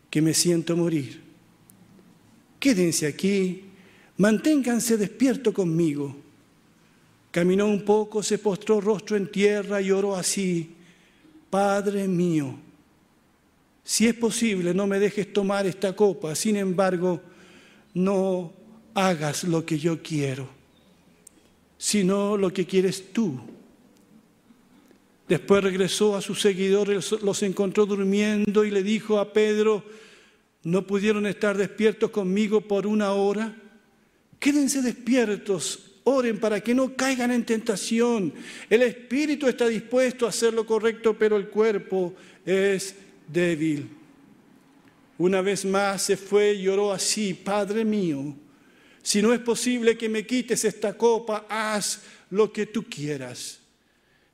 que 0.09 0.21
me 0.21 0.33
siento 0.33 0.75
morir. 0.75 1.21
Quédense 2.59 3.07
aquí, 3.07 3.63
manténganse 4.17 4.97
despierto 4.97 5.53
conmigo. 5.53 6.22
Caminó 7.33 7.65
un 7.65 7.83
poco, 7.83 8.21
se 8.21 8.37
postró 8.37 8.79
rostro 8.79 9.17
en 9.17 9.25
tierra 9.31 9.81
y 9.81 9.89
oró 9.89 10.15
así, 10.15 10.75
Padre 11.49 12.07
mío, 12.07 12.53
si 13.83 14.05
es 14.05 14.13
posible, 14.13 14.71
no 14.71 14.85
me 14.85 14.99
dejes 14.99 15.33
tomar 15.33 15.65
esta 15.65 15.95
copa, 15.95 16.35
sin 16.35 16.57
embargo, 16.57 17.23
no 17.95 18.53
hagas 18.93 19.45
lo 19.45 19.65
que 19.65 19.79
yo 19.79 20.03
quiero, 20.03 20.47
sino 21.75 22.37
lo 22.37 22.53
que 22.53 22.67
quieres 22.67 23.11
tú. 23.11 23.39
Después 25.27 25.63
regresó 25.63 26.15
a 26.15 26.21
sus 26.21 26.39
seguidores, 26.39 27.13
los 27.23 27.41
encontró 27.41 27.87
durmiendo 27.87 28.63
y 28.63 28.69
le 28.69 28.83
dijo 28.83 29.17
a 29.17 29.33
Pedro, 29.33 29.83
¿no 30.61 30.85
pudieron 30.85 31.25
estar 31.25 31.57
despiertos 31.57 32.11
conmigo 32.11 32.61
por 32.61 32.85
una 32.85 33.13
hora? 33.13 33.55
Quédense 34.37 34.83
despiertos, 34.83 35.92
oren 36.03 36.39
para 36.39 36.61
que 36.61 36.73
no 36.73 36.95
caigan 36.95 37.31
en 37.31 37.45
tentación. 37.45 38.33
El 38.69 38.83
espíritu 38.83 39.47
está 39.47 39.67
dispuesto 39.67 40.25
a 40.25 40.29
hacer 40.29 40.53
lo 40.53 40.65
correcto, 40.65 41.17
pero 41.17 41.37
el 41.37 41.47
cuerpo 41.47 42.13
es 42.45 42.95
débil. 43.27 43.89
Una 45.17 45.41
vez 45.41 45.63
más 45.65 46.01
se 46.03 46.17
fue 46.17 46.53
y 46.53 46.67
oró 46.67 46.91
así, 46.91 47.33
Padre 47.33 47.85
mío, 47.85 48.35
si 49.01 49.21
no 49.21 49.33
es 49.33 49.39
posible 49.39 49.97
que 49.97 50.09
me 50.09 50.25
quites 50.25 50.65
esta 50.65 50.97
copa, 50.97 51.45
haz 51.49 52.01
lo 52.29 52.51
que 52.51 52.65
tú 52.65 52.83
quieras. 52.83 53.59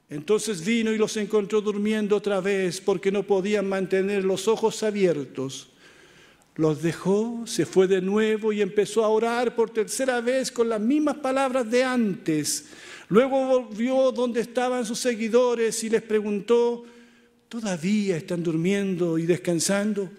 Entonces 0.10 0.64
vino 0.64 0.92
y 0.92 0.98
los 0.98 1.18
encontró 1.18 1.62
durmiendo 1.62 2.16
otra 2.16 2.40
vez 2.42 2.82
porque 2.82 3.12
no 3.12 3.24
podían 3.24 3.68
mantener 3.68 4.24
los 4.24 4.48
ojos 4.48 4.82
abiertos. 4.82 5.69
Los 6.56 6.82
dejó, 6.82 7.44
se 7.46 7.66
fue 7.66 7.88
de 7.88 8.02
nuevo 8.02 8.52
y 8.52 8.62
empezó 8.62 9.04
a 9.06 9.10
orar 9.10 9.56
por 9.56 9.70
tercera 9.70 10.20
vez 10.22 10.52
con 10.52 10.68
las 10.68 10.82
mismas 10.82 11.18
palabras 11.18 11.70
de 11.70 11.84
antes. 11.84 12.66
Luego 13.08 13.46
volvió 13.48 14.12
donde 14.12 14.42
estaban 14.42 14.86
sus 14.86 15.00
seguidores 15.00 15.84
y 15.84 15.90
les 15.90 16.02
preguntó, 16.02 16.84
¿todavía 17.48 18.18
están 18.18 18.44
durmiendo 18.44 19.18
y 19.18 19.26
descansando? 19.26 20.10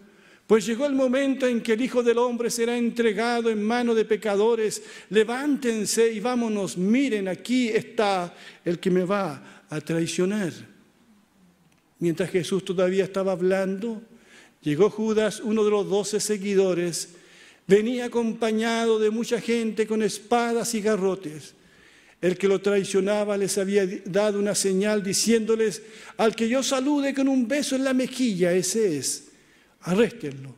Pues 0.51 0.66
llegó 0.66 0.87
el 0.87 0.95
momento 0.95 1.47
en 1.47 1.61
que 1.61 1.75
el 1.75 1.81
Hijo 1.81 2.03
del 2.03 2.19
Hombre 2.19 2.51
será 2.51 2.77
entregado 2.77 3.51
en 3.51 3.62
manos 3.62 3.95
de 3.95 4.05
pecadores. 4.05 4.83
Levántense 5.09 6.12
y 6.12 6.19
vámonos. 6.19 6.77
Miren, 6.77 7.29
aquí 7.29 7.69
está 7.69 8.35
el 8.64 8.81
que 8.81 8.90
me 8.90 9.05
va 9.05 9.64
a 9.71 9.81
traicionar. 9.81 10.53
Mientras 12.01 12.31
Jesús 12.31 12.64
todavía 12.64 13.05
estaba 13.05 13.31
hablando, 13.31 14.03
llegó 14.61 14.90
Judas, 14.90 15.40
uno 15.40 15.64
de 15.64 15.70
los 15.70 15.88
doce 15.88 16.20
seguidores. 16.20 17.11
Venía 17.66 18.07
acompañado 18.07 18.99
de 18.99 19.11
mucha 19.11 19.40
gente 19.40 19.87
con 19.87 20.03
espadas 20.03 20.75
y 20.75 20.81
garrotes. 20.81 21.55
El 22.20 22.37
que 22.37 22.49
lo 22.49 22.61
traicionaba 22.61 23.37
les 23.37 23.57
había 23.57 23.87
dado 24.05 24.38
una 24.38 24.55
señal 24.55 25.03
diciéndoles, 25.03 25.83
al 26.18 26.35
que 26.35 26.49
yo 26.49 26.62
salude 26.62 27.14
con 27.14 27.29
un 27.29 27.49
beso 27.49 27.77
en 27.77 27.85
la 27.85 27.94
mejilla, 27.94 28.53
ese 28.53 28.99
es 28.99 29.31
arréstenlo. 29.83 30.55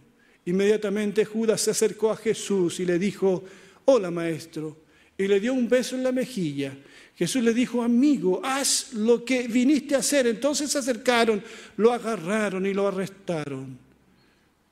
Inmediatamente 0.47 1.25
Judas 1.25 1.61
se 1.61 1.71
acercó 1.71 2.11
a 2.11 2.17
Jesús 2.17 2.81
y 2.81 2.85
le 2.85 2.99
dijo, 2.99 3.45
hola 3.85 4.11
maestro, 4.11 4.77
y 5.17 5.29
le 5.29 5.38
dio 5.38 5.55
un 5.55 5.69
beso 5.69 5.95
en 5.95 6.03
la 6.03 6.12
mejilla. 6.12 6.77
Jesús 7.15 7.43
le 7.43 7.55
dijo, 7.55 7.83
amigo, 7.83 8.41
haz 8.43 8.95
lo 8.95 9.25
que 9.25 9.47
viniste 9.47 9.95
a 9.95 9.99
hacer. 9.99 10.27
Entonces 10.27 10.71
se 10.71 10.79
acercaron, 10.79 11.43
lo 11.77 11.93
agarraron 11.93 12.67
y 12.67 12.75
lo 12.75 12.88
arrestaron. 12.88 13.79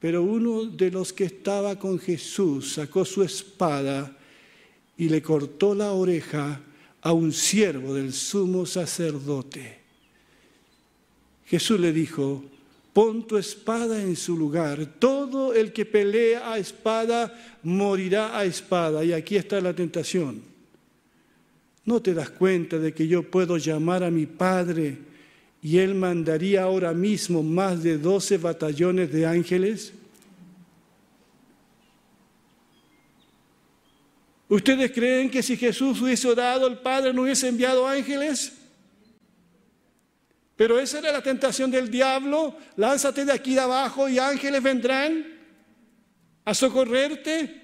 Pero 0.00 0.22
uno 0.22 0.64
de 0.64 0.90
los 0.90 1.12
que 1.12 1.24
estaba 1.24 1.78
con 1.78 1.98
Jesús 1.98 2.72
sacó 2.72 3.04
su 3.04 3.22
espada 3.22 4.16
y 4.96 5.08
le 5.08 5.20
cortó 5.20 5.74
la 5.74 5.92
oreja 5.92 6.60
a 7.02 7.12
un 7.12 7.32
siervo 7.32 7.94
del 7.94 8.12
sumo 8.12 8.64
sacerdote. 8.64 9.78
Jesús 11.46 11.78
le 11.78 11.92
dijo, 11.92 12.44
pon 12.92 13.26
tu 13.26 13.36
espada 13.36 14.00
en 14.00 14.16
su 14.16 14.36
lugar. 14.36 14.86
Todo 14.98 15.52
el 15.52 15.72
que 15.72 15.84
pelea 15.84 16.52
a 16.52 16.58
espada 16.58 17.58
morirá 17.62 18.38
a 18.38 18.44
espada. 18.44 19.04
Y 19.04 19.12
aquí 19.12 19.36
está 19.36 19.60
la 19.60 19.74
tentación. 19.74 20.42
¿No 21.84 22.00
te 22.00 22.14
das 22.14 22.30
cuenta 22.30 22.78
de 22.78 22.94
que 22.94 23.06
yo 23.06 23.22
puedo 23.22 23.56
llamar 23.56 24.04
a 24.04 24.10
mi 24.10 24.26
Padre 24.26 25.09
y 25.62 25.78
Él 25.78 25.94
mandaría 25.94 26.62
ahora 26.62 26.92
mismo 26.92 27.42
más 27.42 27.82
de 27.82 27.98
doce 27.98 28.38
batallones 28.38 29.12
de 29.12 29.26
ángeles? 29.26 29.92
¿Ustedes 34.48 34.90
creen 34.90 35.30
que 35.30 35.42
si 35.42 35.56
Jesús 35.56 36.00
hubiese 36.00 36.26
orado, 36.26 36.66
el 36.66 36.78
Padre 36.78 37.14
no 37.14 37.22
hubiese 37.22 37.46
enviado 37.46 37.86
ángeles? 37.86 38.52
Pero 40.56 40.78
esa 40.78 40.98
era 40.98 41.12
la 41.12 41.22
tentación 41.22 41.70
del 41.70 41.90
diablo. 41.90 42.56
Lánzate 42.76 43.24
de 43.24 43.32
aquí 43.32 43.54
de 43.54 43.60
abajo 43.60 44.08
y 44.08 44.18
ángeles 44.18 44.62
vendrán 44.62 45.24
a 46.44 46.52
socorrerte. 46.52 47.60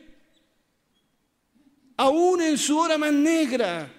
Aún 1.97 2.41
en 2.43 2.57
su 2.57 2.79
hora 2.79 2.97
más 2.97 3.13
negra, 3.13 3.93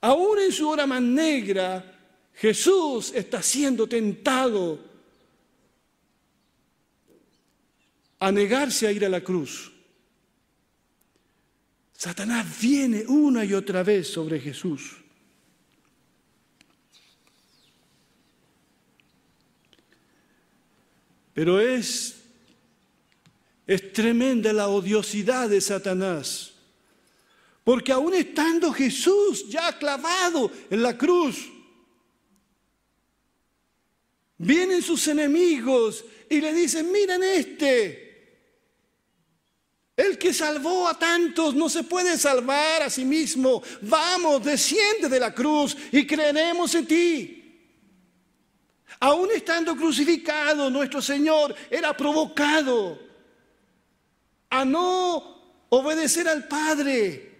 aún 0.00 0.38
en 0.38 0.52
su 0.52 0.68
hora 0.68 0.86
más 0.86 1.02
negra, 1.02 1.93
Jesús 2.36 3.12
está 3.14 3.42
siendo 3.42 3.86
tentado 3.86 4.78
a 8.18 8.32
negarse 8.32 8.86
a 8.86 8.92
ir 8.92 9.04
a 9.04 9.08
la 9.08 9.20
cruz. 9.20 9.70
Satanás 11.92 12.60
viene 12.60 13.04
una 13.06 13.44
y 13.44 13.54
otra 13.54 13.82
vez 13.82 14.08
sobre 14.08 14.40
Jesús. 14.40 14.96
Pero 21.34 21.60
es, 21.60 22.16
es 23.66 23.92
tremenda 23.92 24.52
la 24.52 24.68
odiosidad 24.68 25.48
de 25.48 25.60
Satanás. 25.60 26.52
Porque 27.64 27.92
aún 27.92 28.14
estando 28.14 28.72
Jesús 28.72 29.48
ya 29.48 29.76
clavado 29.78 30.50
en 30.70 30.82
la 30.82 30.96
cruz, 30.96 31.50
vienen 34.38 34.82
sus 34.82 35.06
enemigos 35.08 36.04
y 36.28 36.40
le 36.40 36.52
dicen, 36.52 36.90
miren 36.90 37.22
este, 37.22 38.04
el 39.96 40.18
que 40.18 40.34
salvó 40.34 40.88
a 40.88 40.98
tantos 40.98 41.54
no 41.54 41.68
se 41.68 41.84
puede 41.84 42.18
salvar 42.18 42.82
a 42.82 42.90
sí 42.90 43.04
mismo. 43.04 43.62
Vamos, 43.82 44.44
desciende 44.44 45.08
de 45.08 45.20
la 45.20 45.32
cruz 45.32 45.76
y 45.92 46.06
creeremos 46.06 46.74
en 46.74 46.86
ti. 46.86 47.40
Aún 49.00 49.28
estando 49.32 49.76
crucificado, 49.76 50.68
nuestro 50.70 51.00
Señor 51.00 51.54
era 51.70 51.96
provocado 51.96 52.98
a 54.50 54.64
no 54.64 55.66
obedecer 55.68 56.26
al 56.26 56.48
Padre, 56.48 57.32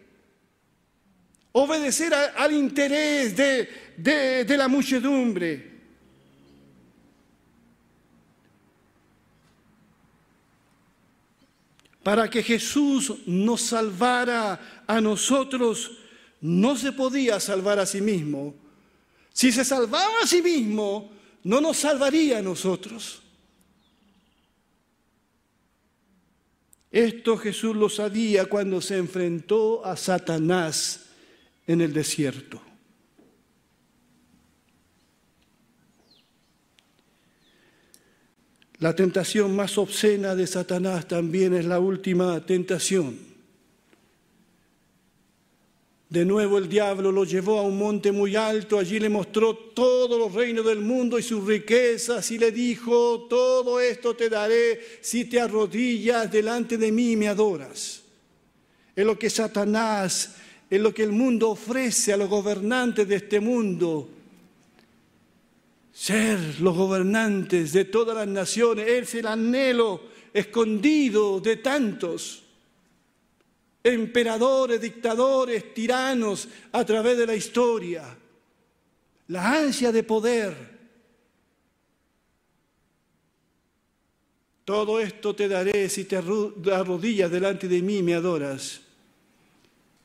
obedecer 1.52 2.14
al 2.14 2.52
interés 2.52 3.36
de, 3.36 4.44
de 4.44 4.56
la 4.56 4.68
muchedumbre. 4.68 5.73
Para 12.04 12.28
que 12.28 12.42
Jesús 12.42 13.14
nos 13.26 13.62
salvara 13.62 14.84
a 14.86 15.00
nosotros, 15.00 15.90
no 16.42 16.76
se 16.76 16.92
podía 16.92 17.40
salvar 17.40 17.78
a 17.78 17.86
sí 17.86 18.02
mismo. 18.02 18.54
Si 19.32 19.50
se 19.50 19.64
salvaba 19.64 20.20
a 20.22 20.26
sí 20.26 20.42
mismo, 20.42 21.10
no 21.42 21.62
nos 21.62 21.78
salvaría 21.78 22.38
a 22.38 22.42
nosotros. 22.42 23.22
Esto 26.92 27.38
Jesús 27.38 27.74
lo 27.74 27.88
sabía 27.88 28.44
cuando 28.44 28.80
se 28.80 28.98
enfrentó 28.98 29.84
a 29.84 29.96
Satanás 29.96 31.06
en 31.66 31.80
el 31.80 31.92
desierto. 31.92 32.60
La 38.84 38.94
tentación 38.94 39.56
más 39.56 39.78
obscena 39.78 40.34
de 40.34 40.46
Satanás 40.46 41.08
también 41.08 41.54
es 41.54 41.64
la 41.64 41.80
última 41.80 42.44
tentación. 42.44 43.18
De 46.10 46.26
nuevo 46.26 46.58
el 46.58 46.68
diablo 46.68 47.10
lo 47.10 47.24
llevó 47.24 47.60
a 47.60 47.62
un 47.62 47.78
monte 47.78 48.12
muy 48.12 48.36
alto, 48.36 48.78
allí 48.78 49.00
le 49.00 49.08
mostró 49.08 49.56
todos 49.56 50.18
los 50.18 50.34
reinos 50.34 50.66
del 50.66 50.80
mundo 50.80 51.18
y 51.18 51.22
sus 51.22 51.46
riquezas 51.46 52.30
y 52.30 52.36
le 52.36 52.52
dijo, 52.52 53.26
todo 53.26 53.80
esto 53.80 54.14
te 54.14 54.28
daré 54.28 54.78
si 55.00 55.24
te 55.24 55.40
arrodillas 55.40 56.30
delante 56.30 56.76
de 56.76 56.92
mí 56.92 57.12
y 57.12 57.16
me 57.16 57.28
adoras. 57.28 58.02
Es 58.94 59.06
lo 59.06 59.18
que 59.18 59.30
Satanás, 59.30 60.34
es 60.68 60.78
lo 60.78 60.92
que 60.92 61.04
el 61.04 61.12
mundo 61.12 61.48
ofrece 61.48 62.12
a 62.12 62.18
los 62.18 62.28
gobernantes 62.28 63.08
de 63.08 63.16
este 63.16 63.40
mundo. 63.40 64.10
Ser 65.94 66.60
los 66.60 66.76
gobernantes 66.76 67.72
de 67.72 67.84
todas 67.84 68.16
las 68.16 68.26
naciones 68.26 68.88
es 68.88 69.14
el 69.14 69.28
anhelo 69.28 70.02
escondido 70.32 71.40
de 71.40 71.58
tantos 71.58 72.42
emperadores, 73.84 74.80
dictadores, 74.80 75.72
tiranos 75.72 76.48
a 76.72 76.84
través 76.84 77.16
de 77.16 77.26
la 77.26 77.36
historia. 77.36 78.18
La 79.28 79.60
ansia 79.60 79.92
de 79.92 80.02
poder. 80.02 80.74
Todo 84.64 84.98
esto 84.98 85.32
te 85.36 85.46
daré 85.46 85.88
si 85.88 86.06
te 86.06 86.16
arrodillas 86.16 87.30
delante 87.30 87.68
de 87.68 87.82
mí 87.82 87.98
y 87.98 88.02
me 88.02 88.14
adoras. 88.14 88.80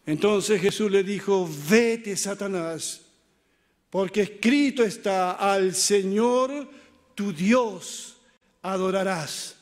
Entonces 0.05 0.61
Jesús 0.61 0.91
le 0.91 1.03
dijo, 1.03 1.49
vete 1.67 2.15
Satanás, 2.15 3.08
porque 3.89 4.21
escrito 4.21 4.83
está, 4.83 5.33
al 5.33 5.73
Señor 5.73 6.69
tu 7.15 7.33
Dios 7.33 8.17
adorarás. 8.61 9.55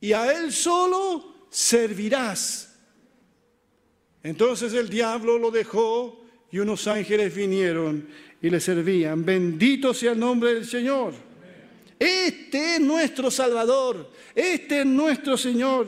Y 0.00 0.12
a 0.12 0.30
Él 0.32 0.52
solo 0.52 1.46
servirás. 1.48 2.76
Entonces 4.22 4.72
el 4.74 4.88
diablo 4.88 5.38
lo 5.38 5.50
dejó 5.50 6.24
y 6.50 6.58
unos 6.58 6.86
ángeles 6.86 7.34
vinieron 7.34 8.08
y 8.40 8.50
le 8.50 8.60
servían. 8.60 9.24
Bendito 9.24 9.94
sea 9.94 10.12
el 10.12 10.18
nombre 10.18 10.54
del 10.54 10.66
Señor. 10.66 11.14
Este 11.98 12.74
es 12.74 12.80
nuestro 12.80 13.30
Salvador, 13.30 14.10
este 14.34 14.80
es 14.80 14.86
nuestro 14.86 15.36
Señor. 15.36 15.86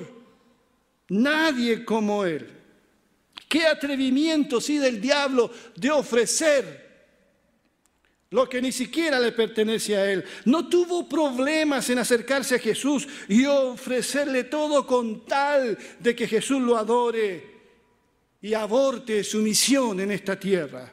Nadie 1.08 1.84
como 1.84 2.24
Él. 2.24 2.50
Qué 3.56 3.66
atrevimiento, 3.66 4.60
sí, 4.60 4.76
del 4.76 5.00
diablo 5.00 5.50
de 5.76 5.90
ofrecer 5.90 7.08
lo 8.28 8.46
que 8.46 8.60
ni 8.60 8.70
siquiera 8.70 9.18
le 9.18 9.32
pertenece 9.32 9.96
a 9.96 10.12
él. 10.12 10.22
No 10.44 10.68
tuvo 10.68 11.08
problemas 11.08 11.88
en 11.88 11.98
acercarse 11.98 12.56
a 12.56 12.58
Jesús 12.58 13.08
y 13.28 13.46
ofrecerle 13.46 14.44
todo 14.44 14.86
con 14.86 15.24
tal 15.24 15.78
de 15.98 16.14
que 16.14 16.28
Jesús 16.28 16.60
lo 16.60 16.76
adore 16.76 17.62
y 18.42 18.52
aborte 18.52 19.24
su 19.24 19.38
misión 19.38 20.00
en 20.00 20.10
esta 20.10 20.38
tierra. 20.38 20.92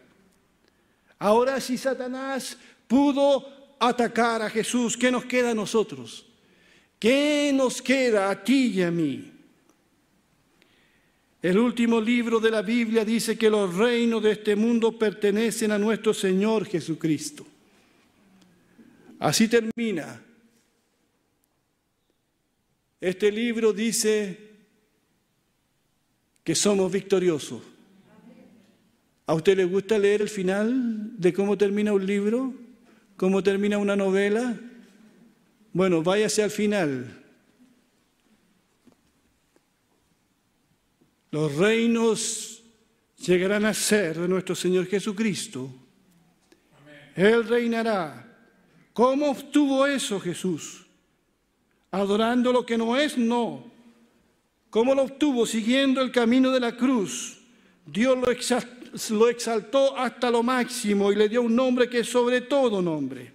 Ahora 1.20 1.60
si 1.60 1.78
Satanás 1.78 2.58
pudo 2.88 3.76
atacar 3.78 4.42
a 4.42 4.50
Jesús, 4.50 4.96
¿qué 4.96 5.12
nos 5.12 5.26
queda 5.26 5.52
a 5.52 5.54
nosotros? 5.54 6.26
¿Qué 6.98 7.52
nos 7.54 7.82
queda 7.82 8.30
a 8.30 8.42
ti 8.42 8.68
y 8.68 8.84
a 8.84 8.90
mí? 8.90 9.33
El 11.44 11.60
último 11.60 12.00
libro 12.00 12.40
de 12.40 12.50
la 12.50 12.62
Biblia 12.62 13.04
dice 13.04 13.38
que 13.38 13.50
los 13.50 13.76
reinos 13.76 14.24
de 14.24 14.32
este 14.32 14.56
mundo 14.56 14.98
pertenecen 14.98 15.74
a 15.74 15.78
nuestro 15.78 16.14
Señor 16.14 16.66
Jesucristo. 16.66 17.46
Así 19.20 19.50
termina. 19.50 20.24
Este 23.02 23.30
libro 23.30 23.74
dice 23.74 24.52
que 26.46 26.56
somos 26.56 26.90
victoriosos. 26.90 27.62
¿A 29.26 29.34
usted 29.34 29.58
le 29.58 29.66
gusta 29.66 30.00
leer 30.00 30.22
el 30.22 30.30
final 30.30 31.20
de 31.20 31.34
cómo 31.34 31.58
termina 31.58 31.92
un 31.92 32.06
libro? 32.06 32.54
¿Cómo 33.18 33.44
termina 33.44 33.78
una 33.78 33.98
novela? 33.98 34.58
Bueno, 35.74 36.02
váyase 36.02 36.42
al 36.42 36.52
final. 36.52 37.23
Los 41.34 41.56
reinos 41.56 42.62
llegarán 43.18 43.66
a 43.66 43.74
ser 43.74 44.20
de 44.20 44.28
nuestro 44.28 44.54
Señor 44.54 44.86
Jesucristo. 44.86 45.68
Él 47.16 47.48
reinará. 47.48 48.38
¿Cómo 48.94 49.32
obtuvo 49.32 49.88
eso 49.88 50.20
Jesús? 50.20 50.86
¿Adorando 51.90 52.54
lo 52.54 52.64
que 52.64 52.78
no 52.78 52.96
es? 52.96 53.18
No. 53.18 53.64
¿Cómo 54.70 54.94
lo 54.94 55.02
obtuvo? 55.02 55.48
Siguiendo 55.48 56.02
el 56.02 56.12
camino 56.12 56.52
de 56.52 56.60
la 56.60 56.78
cruz. 56.78 57.40
Dios 57.84 58.16
lo, 58.16 59.18
lo 59.18 59.28
exaltó 59.28 59.98
hasta 59.98 60.30
lo 60.30 60.44
máximo 60.44 61.12
y 61.12 61.16
le 61.16 61.30
dio 61.30 61.42
un 61.42 61.56
nombre 61.56 61.90
que 61.90 62.02
es 62.02 62.10
sobre 62.10 62.42
todo 62.42 62.80
nombre. 62.80 63.34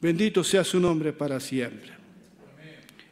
Bendito 0.00 0.42
sea 0.42 0.64
su 0.64 0.80
nombre 0.80 1.12
para 1.12 1.38
siempre. 1.38 2.03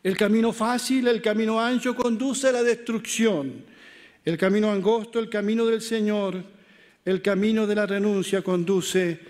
El 0.03 0.17
camino 0.17 0.53
fácil, 0.53 1.07
el 1.07 1.23
camino 1.23 1.61
ancho 1.61 1.95
conduce 1.95 2.49
a 2.49 2.53
la 2.53 2.63
destrucción. 2.63 3.65
El 4.25 4.37
camino 4.37 4.71
angosto, 4.71 5.19
el 5.19 5.29
camino 5.29 5.65
del 5.67 5.81
Señor, 5.81 6.43
el 7.05 7.23
camino 7.23 7.67
de 7.67 7.75
la 7.75 7.87
renuncia 7.87 8.43
conduce 8.43 9.21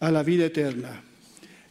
a 0.00 0.10
la 0.10 0.22
vida 0.22 0.46
eterna. 0.46 1.02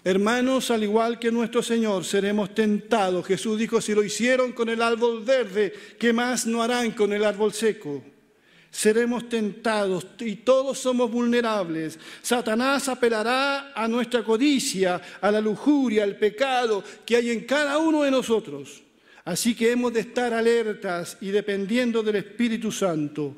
Hermanos, 0.04 0.71
al 0.71 0.84
igual 0.84 1.19
que 1.19 1.32
nuestro 1.32 1.62
Señor, 1.62 2.06
seremos 2.06 2.56
tentados. 2.56 3.26
Jesús 3.26 3.60
dijo, 3.60 3.82
si 3.82 3.93
lo 3.93 4.04
hicieron 4.04 4.52
con 4.52 4.69
el 4.69 4.82
árbol 4.82 5.24
verde, 5.24 5.74
¿qué 6.00 6.12
más 6.12 6.47
no 6.47 6.63
harán 6.63 6.91
con 6.91 7.13
el 7.13 7.24
árbol 7.24 7.54
seco? 7.54 8.04
Seremos 8.72 9.28
tentados 9.28 10.08
y 10.20 10.38
todos 10.38 10.80
somos 10.80 11.12
vulnerables. 11.12 12.00
Satanás 12.22 12.88
apelará 12.88 13.74
a 13.76 13.88
nuestra 13.88 14.24
codicia, 14.24 15.02
a 15.20 15.30
la 15.30 15.42
lujuria, 15.42 16.04
al 16.04 16.16
pecado 16.16 16.84
que 17.06 17.18
hay 17.18 17.30
en 17.30 17.42
cada 17.42 17.78
uno 17.78 18.04
de 18.04 18.12
nosotros. 18.12 18.82
Así 19.26 19.54
que 19.54 19.72
hemos 19.72 19.94
de 19.94 20.00
estar 20.00 20.34
alertas 20.34 21.18
y 21.22 21.28
dependiendo 21.30 22.02
del 22.02 22.16
Espíritu 22.16 22.72
Santo. 22.72 23.38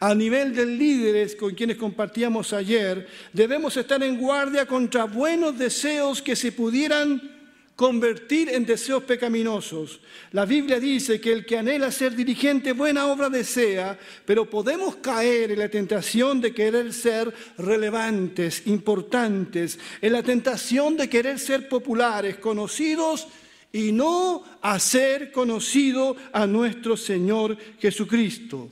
A 0.00 0.14
nivel 0.14 0.54
de 0.54 0.64
líderes 0.64 1.36
con 1.36 1.54
quienes 1.54 1.76
compartíamos 1.76 2.52
ayer, 2.54 3.06
debemos 3.32 3.76
estar 3.76 4.02
en 4.02 4.18
guardia 4.18 4.66
contra 4.66 5.04
buenos 5.04 5.56
deseos 5.58 6.22
que 6.22 6.34
se 6.34 6.52
pudieran 6.52 7.39
convertir 7.80 8.50
en 8.50 8.66
deseos 8.66 9.04
pecaminosos. 9.04 10.00
La 10.32 10.44
Biblia 10.44 10.78
dice 10.78 11.18
que 11.18 11.32
el 11.32 11.46
que 11.46 11.56
anhela 11.56 11.90
ser 11.90 12.14
dirigente 12.14 12.74
buena 12.74 13.06
obra 13.06 13.30
desea, 13.30 13.98
pero 14.26 14.44
podemos 14.50 14.96
caer 14.96 15.52
en 15.52 15.60
la 15.60 15.70
tentación 15.70 16.42
de 16.42 16.52
querer 16.52 16.92
ser 16.92 17.32
relevantes, 17.56 18.66
importantes, 18.66 19.78
en 20.02 20.12
la 20.12 20.22
tentación 20.22 20.94
de 20.98 21.08
querer 21.08 21.38
ser 21.38 21.70
populares, 21.70 22.36
conocidos 22.36 23.28
y 23.72 23.92
no 23.92 24.44
hacer 24.60 25.32
conocido 25.32 26.16
a 26.34 26.46
nuestro 26.46 26.98
Señor 26.98 27.56
Jesucristo. 27.78 28.68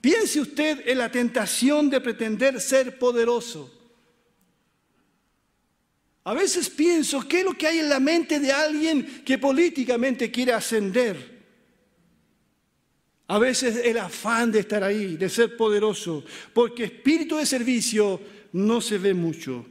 Piense 0.00 0.40
usted 0.40 0.88
en 0.88 0.98
la 0.98 1.10
tentación 1.10 1.90
de 1.90 2.00
pretender 2.00 2.60
ser 2.60 3.00
poderoso. 3.00 3.81
A 6.24 6.34
veces 6.34 6.70
pienso, 6.70 7.26
¿qué 7.26 7.40
es 7.40 7.44
lo 7.44 7.54
que 7.54 7.66
hay 7.66 7.78
en 7.80 7.88
la 7.88 7.98
mente 7.98 8.38
de 8.38 8.52
alguien 8.52 9.22
que 9.24 9.38
políticamente 9.38 10.30
quiere 10.30 10.52
ascender? 10.52 11.42
A 13.26 13.38
veces 13.38 13.80
el 13.84 13.98
afán 13.98 14.52
de 14.52 14.60
estar 14.60 14.84
ahí, 14.84 15.16
de 15.16 15.28
ser 15.28 15.56
poderoso, 15.56 16.24
porque 16.52 16.84
espíritu 16.84 17.36
de 17.36 17.46
servicio 17.46 18.20
no 18.52 18.80
se 18.80 18.98
ve 18.98 19.14
mucho. 19.14 19.66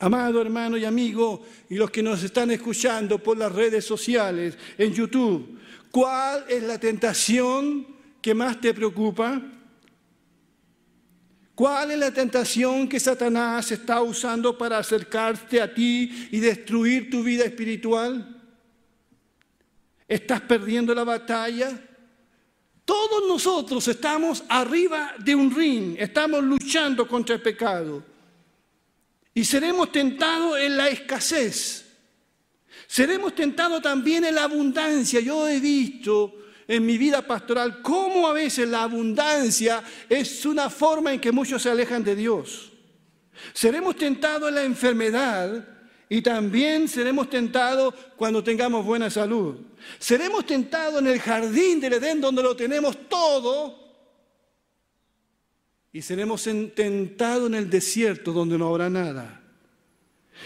Amado 0.00 0.40
hermano 0.40 0.76
y 0.76 0.84
amigo, 0.84 1.46
y 1.70 1.76
los 1.76 1.90
que 1.90 2.02
nos 2.02 2.22
están 2.24 2.50
escuchando 2.50 3.18
por 3.18 3.38
las 3.38 3.52
redes 3.52 3.84
sociales, 3.84 4.58
en 4.76 4.92
YouTube, 4.92 5.58
¿cuál 5.90 6.46
es 6.48 6.62
la 6.64 6.80
tentación 6.80 7.86
que 8.20 8.34
más 8.34 8.60
te 8.60 8.74
preocupa? 8.74 9.40
¿Cuál 11.54 11.92
es 11.92 11.98
la 11.98 12.10
tentación 12.10 12.88
que 12.88 12.98
Satanás 12.98 13.70
está 13.70 14.02
usando 14.02 14.58
para 14.58 14.78
acercarte 14.78 15.60
a 15.60 15.72
ti 15.72 16.28
y 16.32 16.40
destruir 16.40 17.08
tu 17.08 17.22
vida 17.22 17.44
espiritual? 17.44 18.42
¿Estás 20.08 20.40
perdiendo 20.40 20.92
la 20.94 21.04
batalla? 21.04 21.80
Todos 22.84 23.28
nosotros 23.28 23.86
estamos 23.86 24.42
arriba 24.48 25.14
de 25.18 25.34
un 25.34 25.54
ring, 25.54 25.96
estamos 25.98 26.42
luchando 26.42 27.06
contra 27.06 27.36
el 27.36 27.40
pecado. 27.40 28.02
Y 29.32 29.44
seremos 29.44 29.92
tentados 29.92 30.58
en 30.58 30.76
la 30.76 30.88
escasez. 30.88 31.84
Seremos 32.86 33.34
tentados 33.34 33.80
también 33.80 34.24
en 34.24 34.34
la 34.34 34.44
abundancia. 34.44 35.20
Yo 35.20 35.48
he 35.48 35.60
visto 35.60 36.34
en 36.66 36.86
mi 36.86 36.98
vida 36.98 37.22
pastoral 37.22 37.82
cómo 37.82 38.26
a 38.26 38.32
veces 38.32 38.68
la 38.68 38.82
abundancia 38.82 39.82
es 40.08 40.44
una 40.46 40.70
forma 40.70 41.12
en 41.12 41.20
que 41.20 41.32
muchos 41.32 41.62
se 41.62 41.70
alejan 41.70 42.04
de 42.04 42.16
Dios. 42.16 42.72
Seremos 43.52 43.96
tentados 43.96 44.48
en 44.48 44.54
la 44.54 44.64
enfermedad 44.64 45.68
y 46.08 46.22
también 46.22 46.88
seremos 46.88 47.28
tentados 47.28 47.94
cuando 48.16 48.42
tengamos 48.42 48.84
buena 48.84 49.10
salud. 49.10 49.56
Seremos 49.98 50.46
tentados 50.46 51.00
en 51.00 51.08
el 51.08 51.20
jardín 51.20 51.80
del 51.80 51.94
Edén 51.94 52.20
donde 52.20 52.42
lo 52.42 52.56
tenemos 52.56 53.08
todo. 53.08 53.82
Y 55.92 56.02
seremos 56.02 56.42
tentados 56.74 57.46
en 57.46 57.54
el 57.54 57.70
desierto 57.70 58.32
donde 58.32 58.58
no 58.58 58.68
habrá 58.68 58.90
nada. 58.90 59.43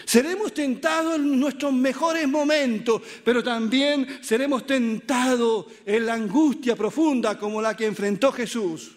Seremos 0.04 0.54
tentados 0.54 1.16
en 1.16 1.38
nuestros 1.40 1.72
mejores 1.72 2.28
momentos, 2.28 3.02
pero 3.24 3.42
también 3.42 4.18
seremos 4.22 4.66
tentados 4.66 5.66
en 5.84 6.06
la 6.06 6.14
angustia 6.14 6.76
profunda 6.76 7.38
como 7.38 7.60
la 7.60 7.76
que 7.76 7.86
enfrentó 7.86 8.32
Jesús. 8.32 8.96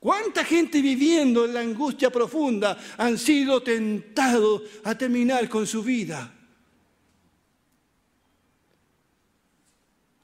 ¿Cuánta 0.00 0.44
gente 0.44 0.80
viviendo 0.80 1.44
en 1.44 1.54
la 1.54 1.60
angustia 1.60 2.10
profunda 2.10 2.78
han 2.96 3.18
sido 3.18 3.62
tentados 3.62 4.62
a 4.84 4.96
terminar 4.96 5.48
con 5.48 5.66
su 5.66 5.82
vida? 5.82 6.34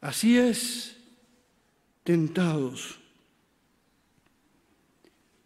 Así 0.01 0.37
es, 0.39 0.97
tentados. 2.05 3.04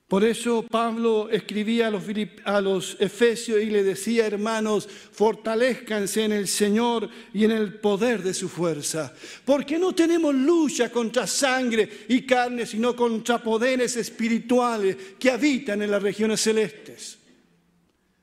Por 0.09 0.25
eso 0.25 0.63
Pablo 0.63 1.29
escribía 1.31 1.89
a 1.89 2.61
los, 2.63 2.97
Efesios 2.99 3.61
y 3.61 3.67
le 3.67 3.83
decía, 3.83 4.27
hermanos, 4.27 4.89
fortalezcanse 4.89 6.25
en 6.25 6.33
el 6.33 6.49
Señor 6.49 7.11
y 7.35 7.45
en 7.45 7.51
el 7.51 7.75
poder 7.75 8.23
de 8.23 8.33
su 8.33 8.49
fuerza. 8.49 9.13
Porque 9.45 9.79
no 9.79 9.95
tenemos 9.95 10.35
lucha 10.35 10.91
contra 10.91 11.27
sangre 11.27 12.07
y 12.09 12.23
carne, 12.23 12.65
sino 12.65 12.97
contra 12.97 13.43
poderes 13.43 13.97
espirituales 13.97 14.97
que 15.19 15.31
habitan 15.31 15.83
en 15.83 15.91
las 15.91 16.03
regiones 16.03 16.41
celestes. 16.41 17.19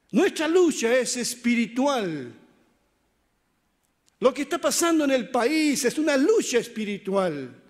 Nuestra 0.09 0.47
lucha 0.47 0.91
es 0.97 1.17
espiritual. 1.17 2.33
Lo 4.21 4.33
que 4.33 4.41
está 4.41 4.57
pasando 4.57 5.03
en 5.03 5.11
el 5.11 5.29
país 5.29 5.85
es 5.85 5.99
una 5.99 6.17
lucha 6.17 6.57
espiritual. 6.57 7.61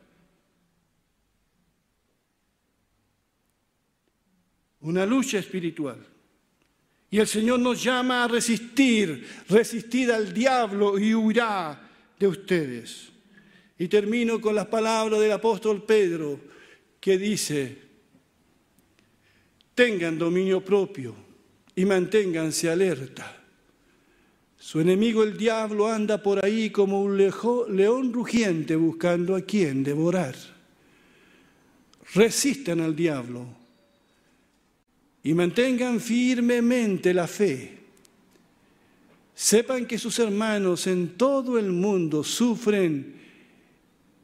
Una 4.86 5.06
lucha 5.06 5.40
espiritual. 5.40 5.98
Y 7.10 7.20
el 7.20 7.28
Señor 7.28 7.60
nos 7.60 7.84
llama 7.84 8.24
a 8.24 8.28
resistir, 8.28 9.28
resistir 9.50 10.12
al 10.12 10.34
diablo 10.34 11.00
y 11.00 11.14
huirá 11.14 11.90
de 12.20 12.28
ustedes. 12.28 13.10
Y 13.80 13.88
termino 13.88 14.40
con 14.40 14.54
las 14.54 14.68
palabras 14.68 15.20
del 15.20 15.32
apóstol 15.32 15.84
Pedro 15.84 16.40
que 17.00 17.18
dice, 17.18 17.78
tengan 19.74 20.20
dominio 20.20 20.64
propio 20.64 21.16
y 21.76 21.84
manténganse 21.84 22.70
alerta. 22.70 23.44
Su 24.58 24.80
enemigo 24.80 25.24
el 25.24 25.36
diablo 25.36 25.88
anda 25.88 26.22
por 26.22 26.44
ahí 26.46 26.70
como 26.70 27.02
un 27.02 27.18
león 27.18 28.14
rugiente 28.14 28.76
buscando 28.76 29.36
a 29.36 29.42
quien 29.42 29.84
devorar. 29.84 30.36
Resistan 32.14 32.82
al 32.82 32.96
diablo 32.96 33.48
y 35.26 35.34
mantengan 35.34 36.00
firmemente 36.00 37.12
la 37.12 37.28
fe. 37.28 37.80
Sepan 39.34 39.88
que 39.88 39.98
sus 39.98 40.20
hermanos 40.20 40.86
en 40.86 41.18
todo 41.18 41.58
el 41.58 41.72
mundo 41.72 42.24
sufren 42.24 43.16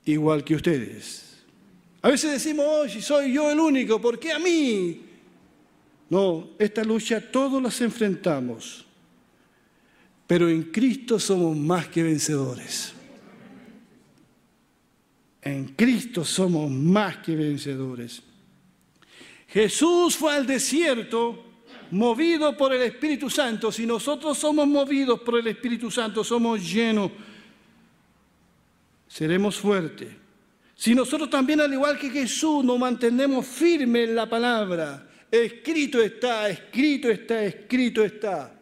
igual 0.05 0.43
que 0.43 0.53
ustedes. 0.53 1.41
A 2.03 2.09
veces 2.09 2.31
decimos, 2.31 2.67
oh, 2.69 2.87
si 2.87 3.01
soy 3.01 3.33
yo 3.33 3.49
el 3.49 3.59
único, 3.59 3.99
¿por 3.99 4.19
qué 4.19 4.31
a 4.31 4.37
mí? 4.37 5.01
No, 6.07 6.51
esta 6.59 6.83
lucha 6.83 7.19
todos 7.19 7.61
las 7.63 7.81
enfrentamos, 7.81 8.85
pero 10.27 10.49
en 10.49 10.63
Cristo 10.65 11.19
somos 11.19 11.57
más 11.57 11.87
que 11.87 12.03
vencedores. 12.03 12.93
En 15.41 15.69
Cristo 15.69 16.23
somos 16.23 16.69
más 16.69 17.17
que 17.17 17.35
vencedores. 17.35 18.21
Jesús 19.51 20.15
fue 20.15 20.33
al 20.33 20.47
desierto 20.47 21.43
movido 21.91 22.55
por 22.55 22.73
el 22.73 22.83
Espíritu 22.83 23.29
Santo. 23.29 23.69
Si 23.71 23.85
nosotros 23.85 24.37
somos 24.37 24.65
movidos 24.65 25.19
por 25.21 25.39
el 25.39 25.47
Espíritu 25.47 25.91
Santo, 25.91 26.23
somos 26.23 26.71
llenos, 26.71 27.11
seremos 29.07 29.57
fuertes. 29.57 30.07
Si 30.73 30.95
nosotros 30.95 31.29
también, 31.29 31.59
al 31.59 31.73
igual 31.73 31.99
que 31.99 32.09
Jesús, 32.09 32.63
nos 32.63 32.79
mantenemos 32.79 33.45
firmes 33.45 34.07
en 34.07 34.15
la 34.15 34.27
palabra, 34.27 35.07
escrito 35.29 36.01
está, 36.01 36.49
escrito 36.49 37.09
está, 37.09 37.43
escrito 37.43 38.03
está. 38.03 38.57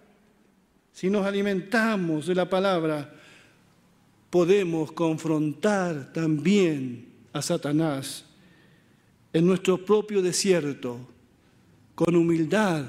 Si 0.92 1.08
nos 1.10 1.24
alimentamos 1.24 2.26
de 2.26 2.36
la 2.36 2.50
palabra, 2.50 3.14
podemos 4.32 4.92
confrontar 4.92 6.12
también 6.12 7.06
a 7.32 7.44
Satanás 7.44 8.26
en 9.34 9.46
nuestro 9.46 9.84
propio 9.84 10.22
desierto, 10.22 11.00
con 11.96 12.16
humildad, 12.16 12.86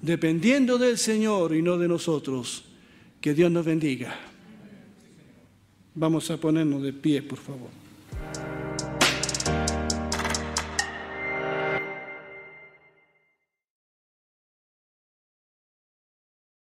dependiendo 0.00 0.78
del 0.78 0.98
Señor 0.98 1.54
y 1.54 1.62
no 1.62 1.78
de 1.78 1.88
nosotros. 1.88 2.64
Que 3.20 3.34
Dios 3.34 3.52
nos 3.52 3.64
bendiga. 3.64 4.18
Vamos 5.94 6.30
a 6.30 6.36
ponernos 6.38 6.82
de 6.82 6.92
pie, 6.92 7.22
por 7.22 7.38
favor. 7.38 7.81